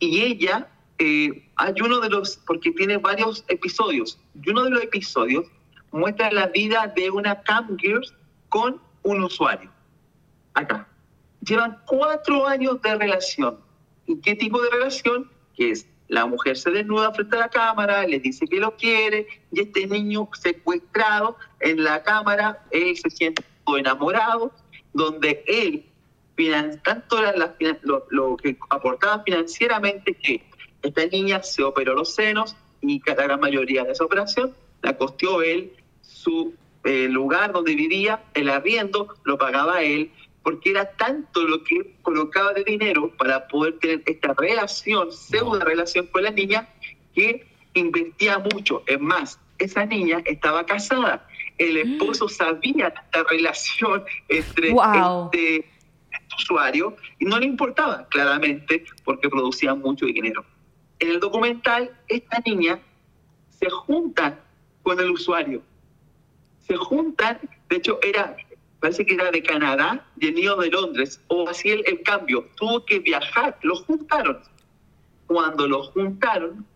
[0.02, 4.82] y ella, eh, hay uno de los, porque tiene varios episodios, y uno de los
[4.82, 5.46] episodios
[5.92, 8.12] muestra la vida de una Camp Gears
[8.48, 9.70] con un usuario.
[10.54, 10.88] Acá.
[11.46, 13.58] Llevan cuatro años de relación.
[14.06, 15.30] ¿Y qué tipo de relación?
[15.54, 19.26] Que es la mujer se desnuda frente a la cámara, le dice que lo quiere,
[19.50, 23.42] y este niño secuestrado en la cámara, él se siente
[23.78, 24.52] enamorado,
[24.92, 25.84] donde él,
[26.82, 27.18] tanto
[28.10, 30.44] lo, que aportaba financieramente, que
[30.82, 35.42] esta niña se operó los senos y la gran mayoría de esa operación la costeó
[35.42, 40.10] él, su eh, lugar donde vivía, el arriendo lo pagaba él,
[40.42, 46.06] porque era tanto lo que colocaba de dinero para poder tener esta relación, pseudo relación
[46.08, 46.68] con la niña,
[47.14, 48.82] que invertía mucho.
[48.86, 51.26] Es más, esa niña estaba casada.
[51.58, 55.30] El esposo sabía esta relación entre Wow.
[55.32, 55.68] este
[56.36, 60.44] usuario y no le importaba, claramente, porque producía mucho dinero.
[60.98, 62.78] En el documental, esta niña
[63.50, 64.40] se junta
[64.82, 65.62] con el usuario.
[66.66, 68.36] Se juntan, de hecho, era,
[68.82, 72.48] parece que era de Canadá y el niño de Londres, o así el, el cambio,
[72.56, 74.40] tuvo que viajar, los juntaron.
[75.28, 76.66] Cuando los juntaron,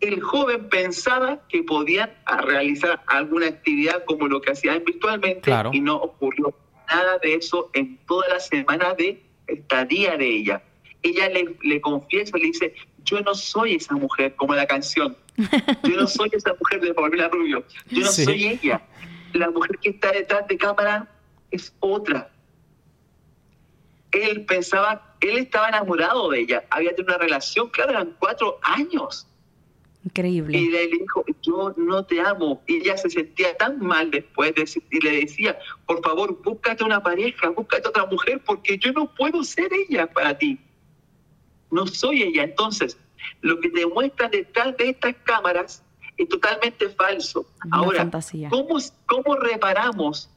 [0.00, 2.10] el joven pensaba que podían
[2.46, 6.54] realizar alguna actividad como lo que hacían virtualmente y no ocurrió
[6.90, 10.62] nada de eso en toda la semana de estadía de ella.
[11.02, 15.14] Ella le, le confiesa, le dice, yo no soy esa mujer como la canción.
[15.82, 17.64] Yo no soy esa mujer de Paulina Rubio.
[17.90, 18.80] Yo no soy ella.
[19.34, 21.08] La mujer que está detrás de cámara
[21.50, 22.30] es otra.
[24.12, 26.64] Él pensaba, él estaba enamorado de ella.
[26.70, 29.26] Había tenido una relación, claro, eran cuatro años.
[30.04, 30.56] Increíble.
[30.56, 32.62] Y le dijo, yo no te amo.
[32.68, 37.02] Y ella se sentía tan mal después de, y le decía, por favor, búscate una
[37.02, 40.60] pareja, búscate otra mujer, porque yo no puedo ser ella para ti.
[41.72, 42.44] No soy ella.
[42.44, 42.96] Entonces,
[43.40, 45.82] lo que te muestran detrás de estas cámaras
[46.16, 47.46] es totalmente falso.
[47.70, 48.08] Ahora,
[48.50, 50.30] ¿cómo, ¿cómo reparamos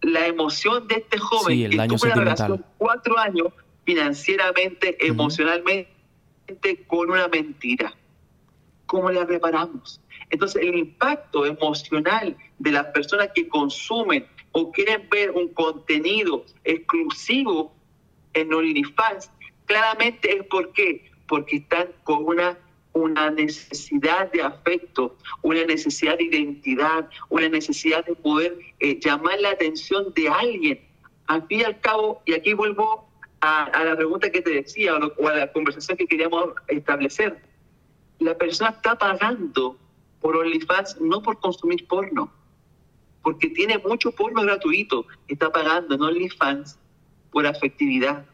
[0.00, 3.48] la emoción de este joven sí, el daño que tuvo una relación cuatro años
[3.84, 5.88] financieramente, emocionalmente,
[6.86, 7.94] con una mentira?
[8.86, 10.00] ¿Cómo la reparamos?
[10.30, 17.74] Entonces, el impacto emocional de las personas que consumen o quieren ver un contenido exclusivo
[18.34, 19.30] en OnlyFans,
[19.66, 22.58] claramente es porque porque están con una,
[22.92, 29.50] una necesidad de afecto, una necesidad de identidad, una necesidad de poder eh, llamar la
[29.50, 30.80] atención de alguien.
[31.26, 33.08] Al fin y al cabo, y aquí vuelvo
[33.40, 37.40] a, la pregunta que te decía o, a la conversación que queríamos establecer,
[38.18, 39.76] la persona está pagando
[40.20, 42.30] por OnlyFans no por consumir porno,
[43.22, 46.78] porque tiene mucho porno gratuito, está pagando en OnlyFans
[47.30, 48.24] por afectividad.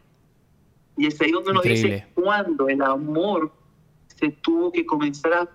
[0.96, 3.52] Y es ahí donde uno dice cuando el amor
[4.18, 5.48] se tuvo que comenzar a,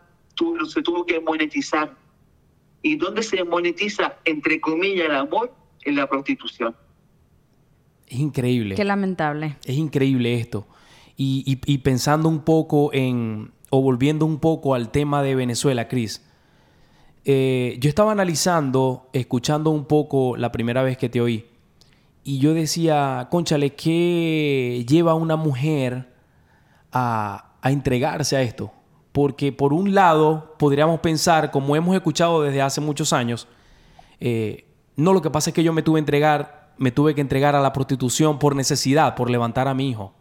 [0.67, 1.95] se tuvo que monetizar.
[2.82, 5.54] ¿Y dónde se monetiza, entre comillas, el amor?
[5.86, 6.76] En la prostitución.
[8.08, 8.76] Es increíble.
[8.76, 9.58] Qué lamentable.
[9.65, 10.65] Es increíble esto.
[11.15, 16.26] Y, y, pensando un poco en, o volviendo un poco al tema de Venezuela, Cris,
[17.26, 21.45] eh, yo estaba analizando, escuchando un poco la primera vez que te oí,
[22.23, 26.10] y yo decía, conchale, ¿qué lleva a una mujer
[26.91, 28.71] a, entregarse a esto?
[29.12, 33.47] Porque por un lado podríamos pensar, como hemos escuchado desde hace muchos años,
[34.19, 37.56] eh, no, lo que pasa es que yo me tuve, entregar, me tuve que entregar
[37.56, 40.13] a la prostitución por necesidad, por levantar a mi hijo.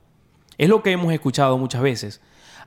[0.59, 2.21] Es lo que hemos escuchado muchas veces.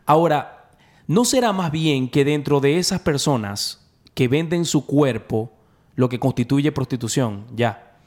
[0.06, 0.70] Ahora,
[1.08, 5.52] ¿no será más bien que dentro de esas personas que venden su cuerpo,
[5.96, 7.98] lo que constituye prostitución, ya,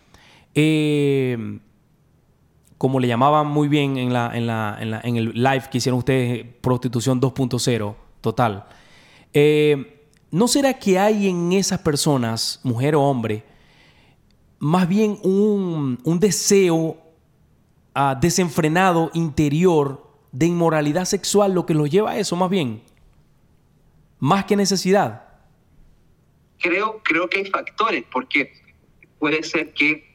[0.54, 1.60] eh,
[2.78, 6.46] como le llamaban muy bien en, la, en, la, en, el live que hicieron ustedes,
[6.60, 8.66] prostitución 2.0, total.
[9.34, 13.42] Eh, ¿No será que hay en esas personas, mujer o hombre,
[14.60, 16.96] más bien un, deseo
[17.94, 22.82] ah, desenfrenado interior de inmoralidad sexual lo que los lleva a eso, más bien?
[24.20, 25.24] Más que necesidad.
[26.60, 28.52] Creo, creo que hay factores, porque
[29.18, 30.07] puede ser que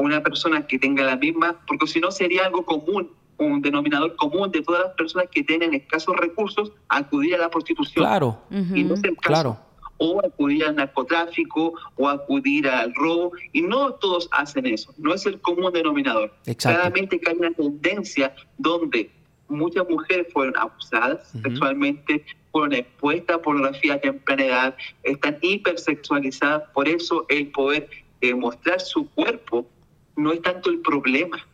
[0.00, 3.10] una persona que tenga la misma, porque si no sería algo común,
[3.40, 8.04] un denominador común de todas las personas que tienen escasos recursos acudir a la prostitución.
[8.04, 8.38] Claro.
[8.50, 9.28] Y no es el caso.
[9.28, 9.58] Claro.
[10.02, 13.32] O acudir al narcotráfico o acudir al robo.
[13.52, 14.94] Y no todos hacen eso.
[14.98, 16.32] No es el común denominador.
[16.56, 19.10] Claramente que hay una tendencia donde
[19.48, 26.62] muchas mujeres fueron abusadas sexualmente, fueron expuestas a pornografía a temprana edad, están hipersexualizadas.
[26.72, 27.88] Por eso el poder
[28.20, 29.66] eh, mostrar su cuerpo
[30.16, 31.46] no es tanto el problema.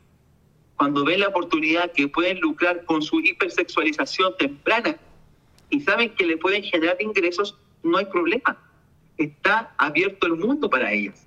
[0.76, 4.96] Cuando ven la oportunidad que pueden lucrar con su hipersexualización temprana
[5.70, 8.58] y saben que le pueden generar ingresos, no hay problema.
[9.16, 11.26] Está abierto el mundo para ellas.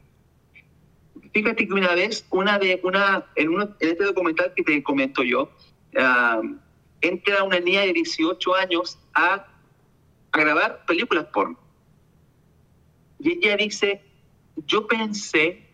[1.33, 5.51] Fíjate que una vez, una de, una, en, este documental que te comento yo,
[7.01, 9.45] entra una niña de 18 años a,
[10.31, 11.57] a grabar películas porno.
[13.19, 14.01] Y ella dice,
[14.65, 15.68] yo pensé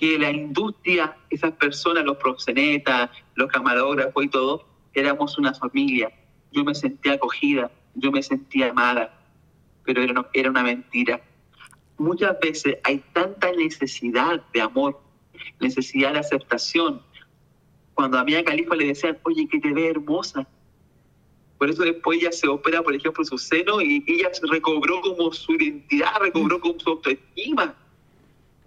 [0.00, 6.10] que la industria, esas personas, los proxenetas, los camarógrafos y todo, éramos una familia.
[6.52, 9.14] Yo me sentía acogida, yo me sentía amada,
[9.84, 11.20] pero era, era una mentira.
[11.98, 14.98] Muchas veces hay tanta necesidad de amor,
[15.60, 17.02] necesidad de aceptación.
[17.92, 20.48] Cuando a Mía Califa le decían, oye, que te ve hermosa.
[21.58, 25.52] Por eso después ella se opera, por ejemplo, su seno y ella recobró como su
[25.52, 27.76] identidad, recobró como su autoestima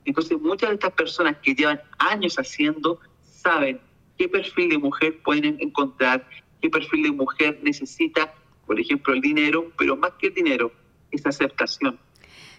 [0.06, 3.80] entonces, muchas de estas personas que llevan años haciendo saben
[4.18, 6.28] qué perfil de mujer pueden encontrar,
[6.62, 8.34] qué perfil de mujer necesita,
[8.66, 10.72] por ejemplo, el dinero, pero más que el dinero,
[11.12, 12.00] esa aceptación.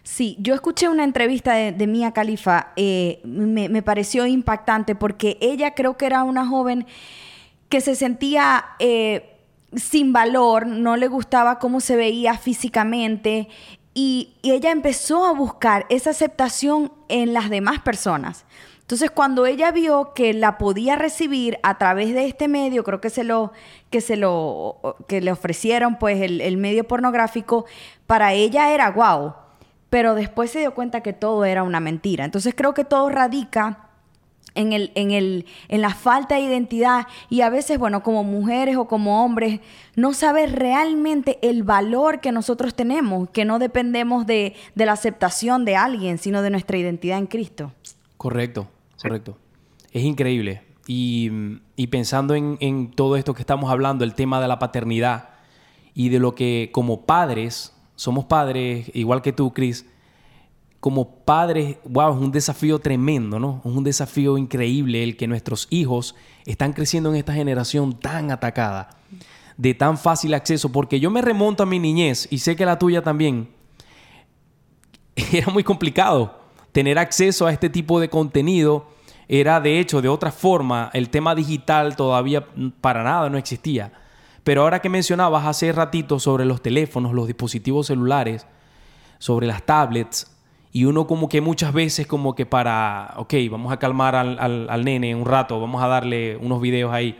[0.03, 5.97] Sí, yo escuché una entrevista de, Mía Califa, eh, me, pareció impactante porque ella creo
[5.97, 6.87] que era una joven
[7.69, 8.65] que se sentía...
[8.79, 9.31] Eh,
[9.77, 13.49] sin valor, no le gustaba cómo se veía físicamente
[13.95, 18.45] y, ella empezó a buscar esa aceptación en las demás personas.
[18.81, 23.09] Entonces, cuando ella vio que la podía recibir a través de este medio, creo que
[23.09, 23.53] se lo,
[23.91, 27.65] que se lo, que le ofrecieron, pues, el medio pornográfico,
[28.07, 29.35] para ella era guau.
[29.89, 32.25] Pero después se dio cuenta que todo era una mentira.
[32.25, 33.84] Entonces, creo que todo radica
[34.55, 38.77] en, el, en, el, en la falta de identidad y a veces, bueno, como mujeres
[38.77, 39.61] o como hombres,
[39.97, 45.65] no saber realmente el valor que nosotros tenemos, que no dependemos de, de la aceptación
[45.65, 47.73] de alguien, sino de nuestra identidad en Cristo.
[48.17, 48.69] Correcto,
[49.01, 49.37] correcto.
[49.93, 50.63] Es increíble.
[50.87, 51.31] Y,
[51.77, 55.31] y pensando en, en, todo esto que estamos hablando, el tema de la paternidad
[55.95, 59.87] y de lo que como padres, somos padres, igual que tú, Chris,
[60.85, 63.63] como padres, wow, es un desafío tremendo, ¿no?
[63.65, 66.15] Es un desafío increíble el que nuestros hijos
[66.45, 68.91] están creciendo en esta generación tan atacada,
[69.57, 72.79] de tan fácil acceso, porque yo me remonto a mi niñez y sé que la
[72.79, 73.49] tuya también.
[75.33, 76.39] Era muy complicado
[76.71, 78.87] tener acceso a este tipo de contenido
[79.27, 82.47] era de hecho de otra forma, el tema digital todavía
[82.83, 83.91] para nada no existía.
[84.43, 88.47] Pero ahora que mencionabas hace ratito sobre los teléfonos, los dispositivos celulares,
[89.19, 90.34] sobre las tablets,
[90.75, 94.85] y uno como que muchas veces como que para, ok, vamos a calmar al, al,
[94.85, 97.17] nene un rato, vamos a darle unos videos ahí.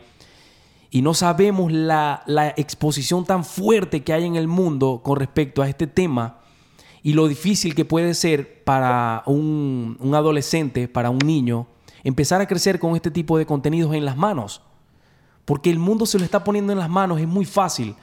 [0.91, 5.61] Y no sabemos la, la exposición tan fuerte que hay en el mundo con respecto
[5.61, 6.41] a este tema
[7.01, 11.65] y lo difícil que puede ser para un, un, adolescente, para un niño,
[12.03, 14.63] empezar a crecer con este tipo de contenidos en las manos.
[15.45, 17.95] Porque el mundo se lo está poniendo en las manos, es muy fácil.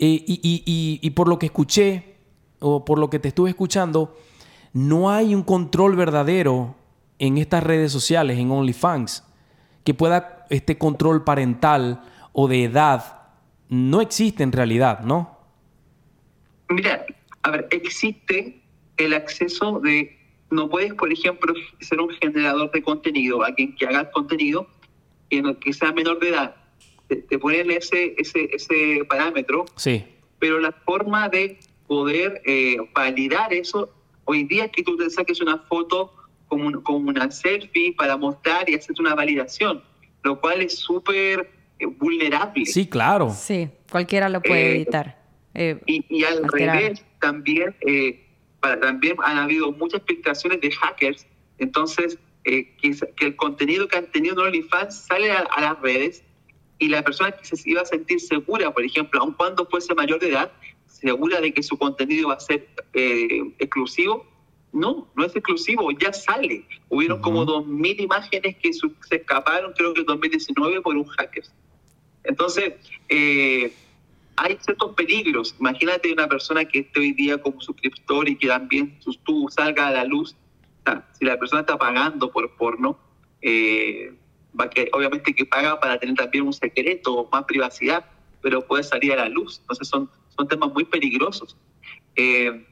[0.00, 2.16] Eh, y, y, y, por lo que escuché,
[2.58, 4.16] o por lo que te estuve escuchando,
[4.78, 6.76] no hay un control verdadero
[7.18, 9.24] en estas redes sociales, en OnlyFans,
[9.84, 12.02] que pueda este control parental
[12.32, 13.22] o de edad.
[13.68, 15.36] No existe en realidad, ¿no?
[16.68, 17.04] Mira,
[17.42, 18.62] a ver, existe
[18.98, 20.16] el acceso de,
[20.50, 24.68] no puedes, por ejemplo, ser un generador de contenido, alguien que haga contenido
[25.28, 26.54] que, no, que sea menor de edad.
[27.08, 30.04] Te, te ponen ese, ese, ese parámetro, sí.
[30.38, 31.58] pero la forma de
[31.88, 33.97] poder eh, validar eso,
[34.28, 36.12] hoy día es que tú te saques una foto
[36.48, 39.82] como, un, como una selfie para mostrar y hacer una validación,
[40.22, 42.66] lo cual es súper eh, vulnerable.
[42.66, 43.30] Sí, claro.
[43.30, 45.18] Sí, cualquiera lo puede editar.
[45.54, 46.76] Eh, y, y, al alterar.
[46.76, 48.22] revés, también, eh,
[48.60, 51.26] para, también han habido muchas filtraciones de hackers,
[51.56, 55.80] entonces eh, que, que, el contenido que han tenido en OnlyFans sale a, a, las
[55.80, 56.22] redes
[56.78, 60.20] y la persona que se iba a sentir segura, por ejemplo, aun cuando fuese mayor
[60.20, 60.52] de edad,
[61.00, 64.26] segura de que su contenido va a ser eh, exclusivo,
[64.72, 66.64] no, no es exclusivo, ya sale.
[66.88, 67.24] Hubieron uh -huh.
[67.24, 71.44] como 2.000 imágenes que se escaparon, creo que en 2019, por un hacker.
[72.24, 72.74] Entonces,
[73.08, 73.72] eh,
[74.36, 75.54] hay ciertos peligros.
[75.58, 79.88] Imagínate una persona que esté hoy día como suscriptor y que también sus tú salga
[79.88, 80.36] a la luz.
[80.86, 82.98] O si la persona está pagando por porno,
[83.42, 84.14] eh,
[84.58, 88.04] va que, obviamente que paga para tener también un secreto, más privacidad,
[88.40, 89.58] pero puede salir a la luz.
[89.60, 91.56] Entonces son, son temas muy peligrosos.
[92.16, 92.64] Eh,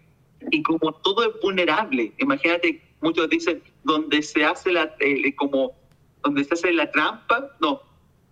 [0.51, 5.73] y como todo es vulnerable, imagínate, muchos dicen, donde se hace la, eh, como,
[6.23, 7.83] donde se hace la trampa, no,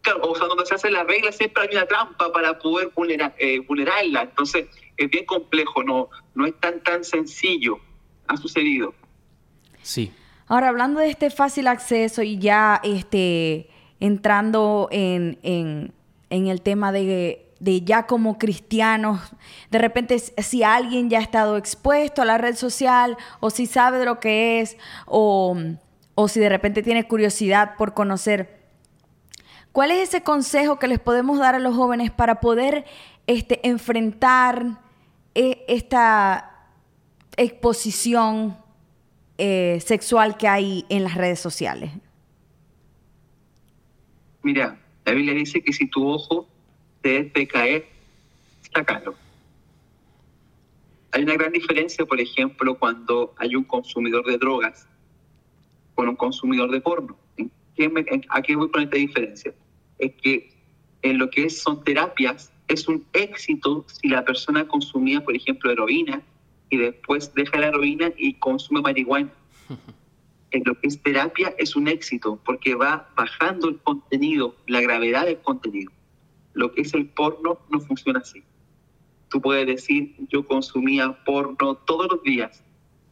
[0.02, 3.34] claro, o sea, donde se hace la regla siempre hay una trampa para poder vulnerar,
[3.38, 4.22] eh, vulnerarla.
[4.22, 7.78] Entonces, es bien complejo, no, no es tan, tan sencillo.
[8.28, 8.94] Ha sucedido.
[9.82, 10.12] Sí.
[10.46, 13.68] Ahora, hablando de este fácil acceso y ya este,
[13.98, 15.92] entrando en, en,
[16.30, 19.20] en el tema de, de ya como cristianos,
[19.70, 23.98] de repente si alguien ya ha estado expuesto a la red social o si sabe
[23.98, 24.76] de lo que es
[25.06, 25.56] o,
[26.14, 28.64] o si de repente tiene curiosidad por conocer
[29.74, 32.84] ¿Cuál es ese consejo que les podemos dar a los jóvenes para poder
[33.26, 34.80] este, enfrentar
[35.34, 36.68] eh, esta
[37.36, 38.56] exposición
[39.36, 41.90] eh, sexual que hay en las redes sociales?
[44.44, 46.46] Mira, la Biblia dice que si tu ojo
[47.04, 47.86] te debe caer,
[48.74, 49.14] sácalo.
[51.12, 54.88] Hay una gran diferencia, por ejemplo, cuando hay un consumidor de drogas
[55.94, 57.16] con un consumidor de porno.
[58.30, 59.52] ¿A qué voy con esta diferencia?
[59.98, 60.50] es que
[61.02, 66.22] en lo que son terapias es un éxito si la persona consumía, por ejemplo, heroína
[66.70, 69.30] y después deja la heroína y consume marihuana.
[70.50, 75.26] En lo que es terapia es un éxito porque va bajando el contenido, la gravedad
[75.26, 75.90] del contenido.
[76.54, 78.42] Lo que es el porno no funciona así.
[79.28, 82.62] Tú puedes decir, yo consumía porno todos los días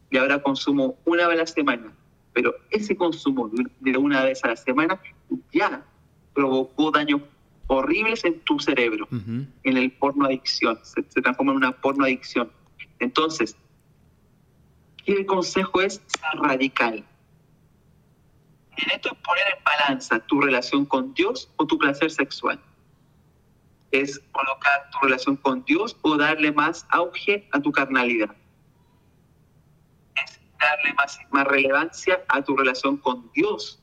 [0.09, 1.93] y ahora consumo una vez a la semana,
[2.33, 4.99] pero ese consumo de una vez a la semana
[5.51, 5.85] ya
[6.33, 7.21] provocó daño
[7.67, 12.51] horribles en tu cerebro, en el porno adicción, se, se transforma en una porno adicción.
[12.99, 13.57] Entonces,
[15.05, 15.95] ¿qué consejo es?
[16.07, 17.05] Ser radical.
[18.77, 22.59] En esto es poner en balanza tu relación con Dios o tu placer sexual.
[23.93, 28.35] Es colocar tu relación con Dios o darle más auge a tu carnalidad.
[30.15, 33.79] Es darle más, más relevancia a tu relación con Dios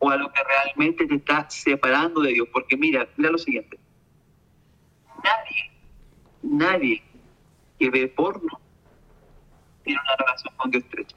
[0.00, 2.48] o a lo que realmente te está separando de Dios.
[2.52, 3.78] Porque mira, mira lo siguiente.
[5.22, 5.70] Nadie,
[6.42, 7.02] nadie
[7.78, 8.60] que ve porno
[9.84, 11.16] tiene una relación con Dios estrecha.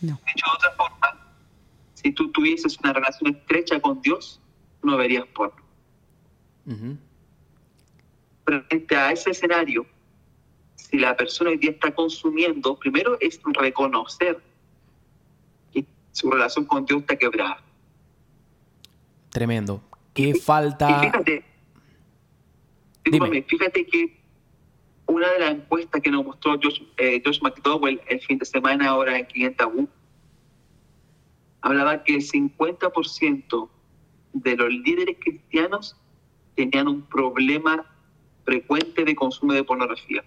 [0.00, 0.18] No.
[0.26, 1.20] Dicho de otra forma,
[1.94, 4.40] si tú tuvieses una relación estrecha con Dios,
[4.82, 5.67] no verías porno.
[6.68, 6.96] Ujú.
[8.44, 9.86] Frente a ese escenario,
[10.76, 14.38] si la persona hoy día está consumiendo, primero es reconocer
[15.72, 17.62] que su relación con Dios está quebrada.
[19.30, 19.82] Tremendo.
[20.14, 21.00] Qué Y falta.
[21.00, 21.44] fíjate,
[23.04, 24.18] discúlpame, fíjate que
[25.06, 28.88] una de las encuestas que nos mostró Josh, eh, Josh McDowell el fin de semana
[28.88, 29.88] ahora en 500 U,
[31.60, 33.68] hablaba que el 50%
[34.32, 35.96] de los líderes cristianos
[36.58, 37.86] tenían un problema
[38.44, 40.24] frecuente de consumo de pornografía.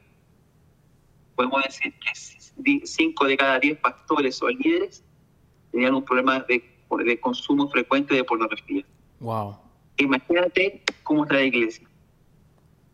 [1.36, 5.04] Podemos decir que 5 de cada 10 pastores o líderes
[5.72, 6.64] tenían un problema de,
[7.06, 8.86] de consumo frecuente de pornografía.
[9.20, 9.58] Wow.
[9.98, 11.86] Imagínate cómo está la iglesia.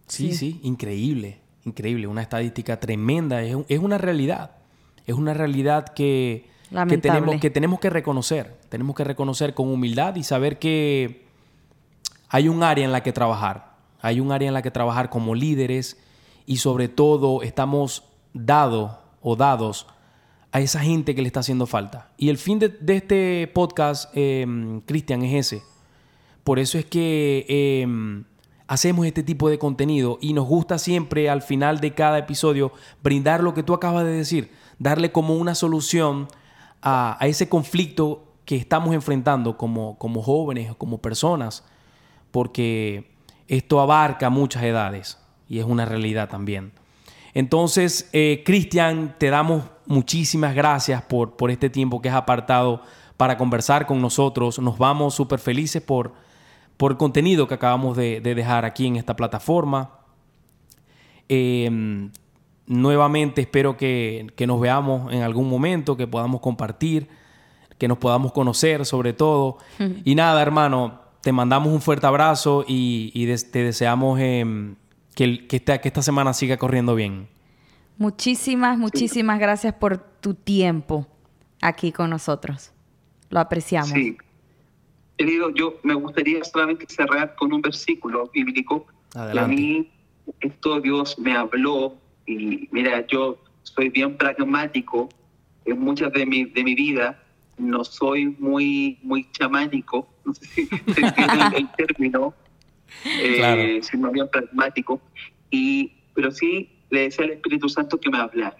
[0.07, 0.33] Sí, Sí.
[0.33, 4.57] sí, increíble, increíble, una estadística tremenda, es, es una realidad,
[5.05, 6.49] es una realidad que,
[6.89, 11.26] que, tenemos, que tenemos que reconocer, tenemos que reconocer con humildad y saber que
[12.29, 15.35] hay un área en la que trabajar, hay un área en la que trabajar como
[15.35, 15.97] líderes
[16.45, 18.03] y sobre todo estamos
[18.33, 19.87] dados o dados
[20.51, 22.11] a esa gente que le está haciendo falta.
[22.17, 24.45] Y el fin de, este podcast, eh,
[24.85, 25.63] Cristian, es ese.
[26.43, 27.85] Por eso es que eh,
[28.67, 32.71] hacemos este tipo de contenido y nos gusta siempre al final de cada episodio
[33.03, 36.27] brindar lo que tú acabas de decir, darle como una solución
[36.81, 41.65] a, a ese conflicto que estamos enfrentando como, como jóvenes, como personas,
[42.37, 43.09] porque
[43.47, 45.17] esto abarca muchas edades
[45.49, 46.71] y es una realidad también.
[47.33, 52.83] Entonces, eh, Cristian, te damos muchísimas gracias por, por este tiempo que has apartado
[53.17, 54.59] para conversar con nosotros.
[54.59, 56.13] Nos vamos súper felices por,
[56.77, 59.97] por el contenido que acabamos de, de dejar aquí en esta plataforma.
[61.29, 62.11] Eh,
[62.67, 67.09] nuevamente espero que, que nos veamos en algún momento, que podamos compartir,
[67.79, 69.57] que nos podamos conocer sobre todo.
[70.05, 74.75] Y nada, hermano, te mandamos un fuerte abrazo y, y des- te deseamos em,
[75.13, 77.27] que, el- que esta, que esta semana siga corriendo bien.
[77.97, 81.05] Muchísimas, muchísimas gracias por tu tiempo
[81.61, 82.71] aquí con nosotros.
[83.29, 83.89] Lo apreciamos.
[83.89, 84.15] Sí.
[85.17, 88.85] Querido, yo me gustaría solamente cerrar con un versículo bíblico.
[89.13, 89.53] Adelante.
[89.53, 89.91] Y a mí
[90.39, 95.09] esto Dios me habló y mira, yo soy bien pragmático
[95.65, 97.21] en muchas de mi, de mi vida.
[97.57, 102.33] No soy muy, muy chamánico, no sé si se entiende el, término,
[103.05, 103.83] eh, Claro.
[103.83, 105.01] sino bien pragmático.
[105.49, 108.57] Y, pero sí le decía al Espíritu Santo que me hablara.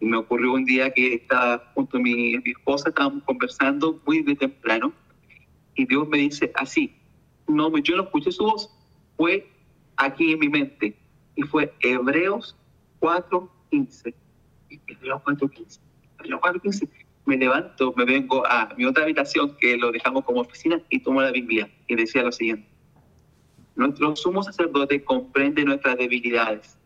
[0.00, 4.22] Y me ocurrió un día que estaba junto a mi, mi esposa, estábamos conversando muy
[4.22, 4.92] de temprano,
[5.74, 6.94] y Dios me dice así,
[7.48, 8.70] no, yo no escuché su voz,
[9.16, 9.48] fue
[9.96, 10.96] aquí en mi mente,
[11.34, 12.56] y fue Hebreos
[13.00, 14.14] 4.15.
[14.86, 15.78] Hebreos 4.15.
[16.18, 16.88] Hebreos 4.15.
[17.26, 21.20] Me levanto, me vengo a mi otra habitación, que lo dejamos como oficina, y tomo
[21.20, 22.68] la Biblia, y decía lo siguiente.
[23.74, 26.78] Nuestro sumo sacerdote comprende nuestras debilidades,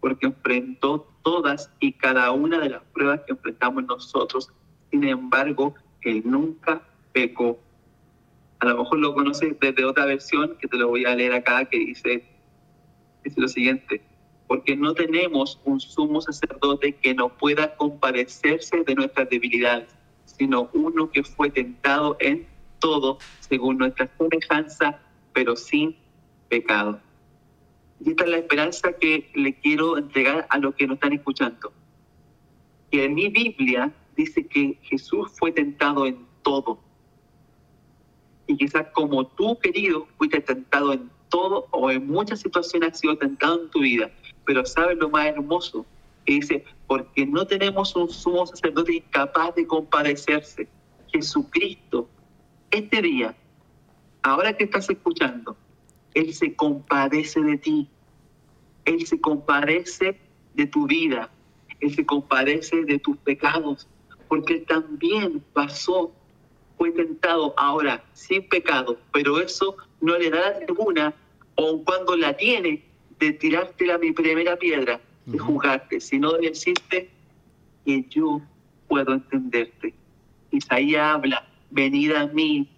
[0.00, 4.50] porque enfrentó todas y cada una de las pruebas que enfrentamos nosotros.
[4.90, 6.82] Sin embargo, él nunca
[7.12, 7.60] pecó.
[8.58, 11.64] A lo mejor lo conoces desde otra versión, que te lo voy a leer acá,
[11.66, 12.24] que dice,
[13.22, 14.02] dice lo siguiente,
[14.52, 19.88] porque no tenemos un sumo sacerdote que no pueda compadecerse de nuestras debilidades,
[20.26, 22.46] sino uno que fue tentado en
[22.78, 25.00] todo según nuestra semejanza,
[25.32, 25.96] pero sin
[26.50, 27.00] pecado.
[28.04, 31.72] Y esta es la esperanza que le quiero entregar a los que nos están escuchando.
[32.90, 36.78] Que en mi Biblia dice que Jesús fue tentado en todo.
[38.46, 43.16] Y quizás como tú, querido, fuiste tentado en todo o en muchas situaciones has sido
[43.16, 44.10] tentado en tu vida.
[44.44, 45.86] Pero sabes lo más hermoso,
[46.24, 50.68] que dice, porque no tenemos un sumo sacerdote incapaz de compadecerse.
[51.08, 52.08] Jesucristo,
[52.70, 53.36] este día,
[54.22, 55.56] ahora que estás escuchando,
[56.14, 57.88] Él se compadece de ti.
[58.84, 60.18] Él se compadece
[60.54, 61.30] de tu vida.
[61.80, 63.88] Él se compadece de tus pecados.
[64.28, 66.12] Porque también pasó
[66.82, 71.14] fue tentado ahora sin pecado, pero eso no le da la tribuna,
[71.54, 72.84] o cuando la tiene,
[73.22, 77.08] de tirarte la mi primera piedra, de juzgarte, sino de decirte
[77.84, 78.42] que yo
[78.88, 79.94] puedo entenderte.
[80.50, 82.68] Isaías habla, venid a mí,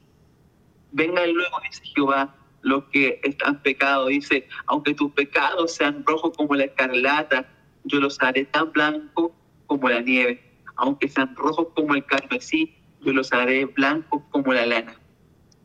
[0.92, 6.54] vengan luego, dice Jehová, los que están pecados, dice, aunque tus pecados sean rojos como
[6.54, 7.48] la escarlata,
[7.84, 9.32] yo los haré tan blancos
[9.66, 10.42] como la nieve,
[10.76, 14.94] aunque sean rojos como el carmesí, yo los haré blancos como la lana.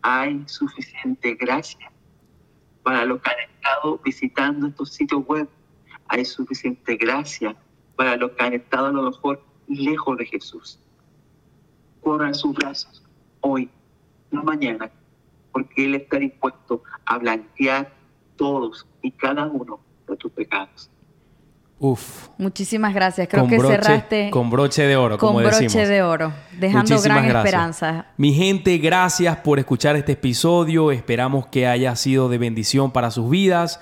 [0.04, 1.92] Hay suficiente gracia
[2.82, 5.48] para los que han estado visitando estos sitios web.
[6.08, 7.56] Hay suficiente gracia
[7.96, 10.80] para los que han estado a lo mejor lejos de Jesús.
[12.02, 13.04] Corran sus brazos
[13.42, 13.70] hoy,
[14.32, 14.92] no mañana,
[15.52, 17.94] porque Él está dispuesto a blanquear
[18.36, 20.90] todos y cada uno de tus pecados.
[21.80, 22.28] Uf.
[22.38, 23.28] Muchísimas gracias.
[23.30, 24.30] Creo que cerraste.
[24.32, 28.06] Con broche de oro, como Con broche de oro, dejando gran esperanza.
[28.18, 30.92] Mi gente, gracias por escuchar este episodio.
[30.92, 33.80] Esperamos que haya sido de bendición para sus vidas.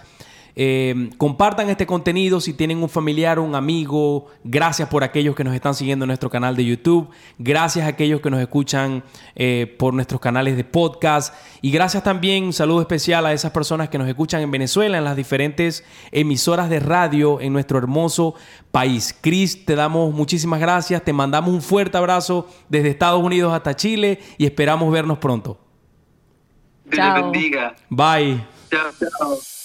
[0.60, 4.26] Eh, compartan este contenido si tienen un familiar, un amigo.
[4.44, 7.10] Gracias por aquellos que nos están siguiendo en nuestro canal de YouTube.
[7.38, 9.04] Gracias a aquellos que nos escuchan
[9.36, 11.32] eh, por nuestros canales de podcast.
[11.62, 15.04] Y gracias también, un saludo especial a esas personas que nos escuchan en Venezuela, en
[15.04, 18.34] las diferentes emisoras de radio en nuestro hermoso
[18.72, 19.16] país.
[19.22, 21.04] Chris, te damos muchísimas gracias.
[21.04, 25.60] Te mandamos un fuerte abrazo desde Estados Unidos hasta Chile y esperamos vernos pronto.
[26.86, 27.76] Dios bendiga.
[27.92, 28.44] Bye.
[28.72, 29.57] Chao, chao.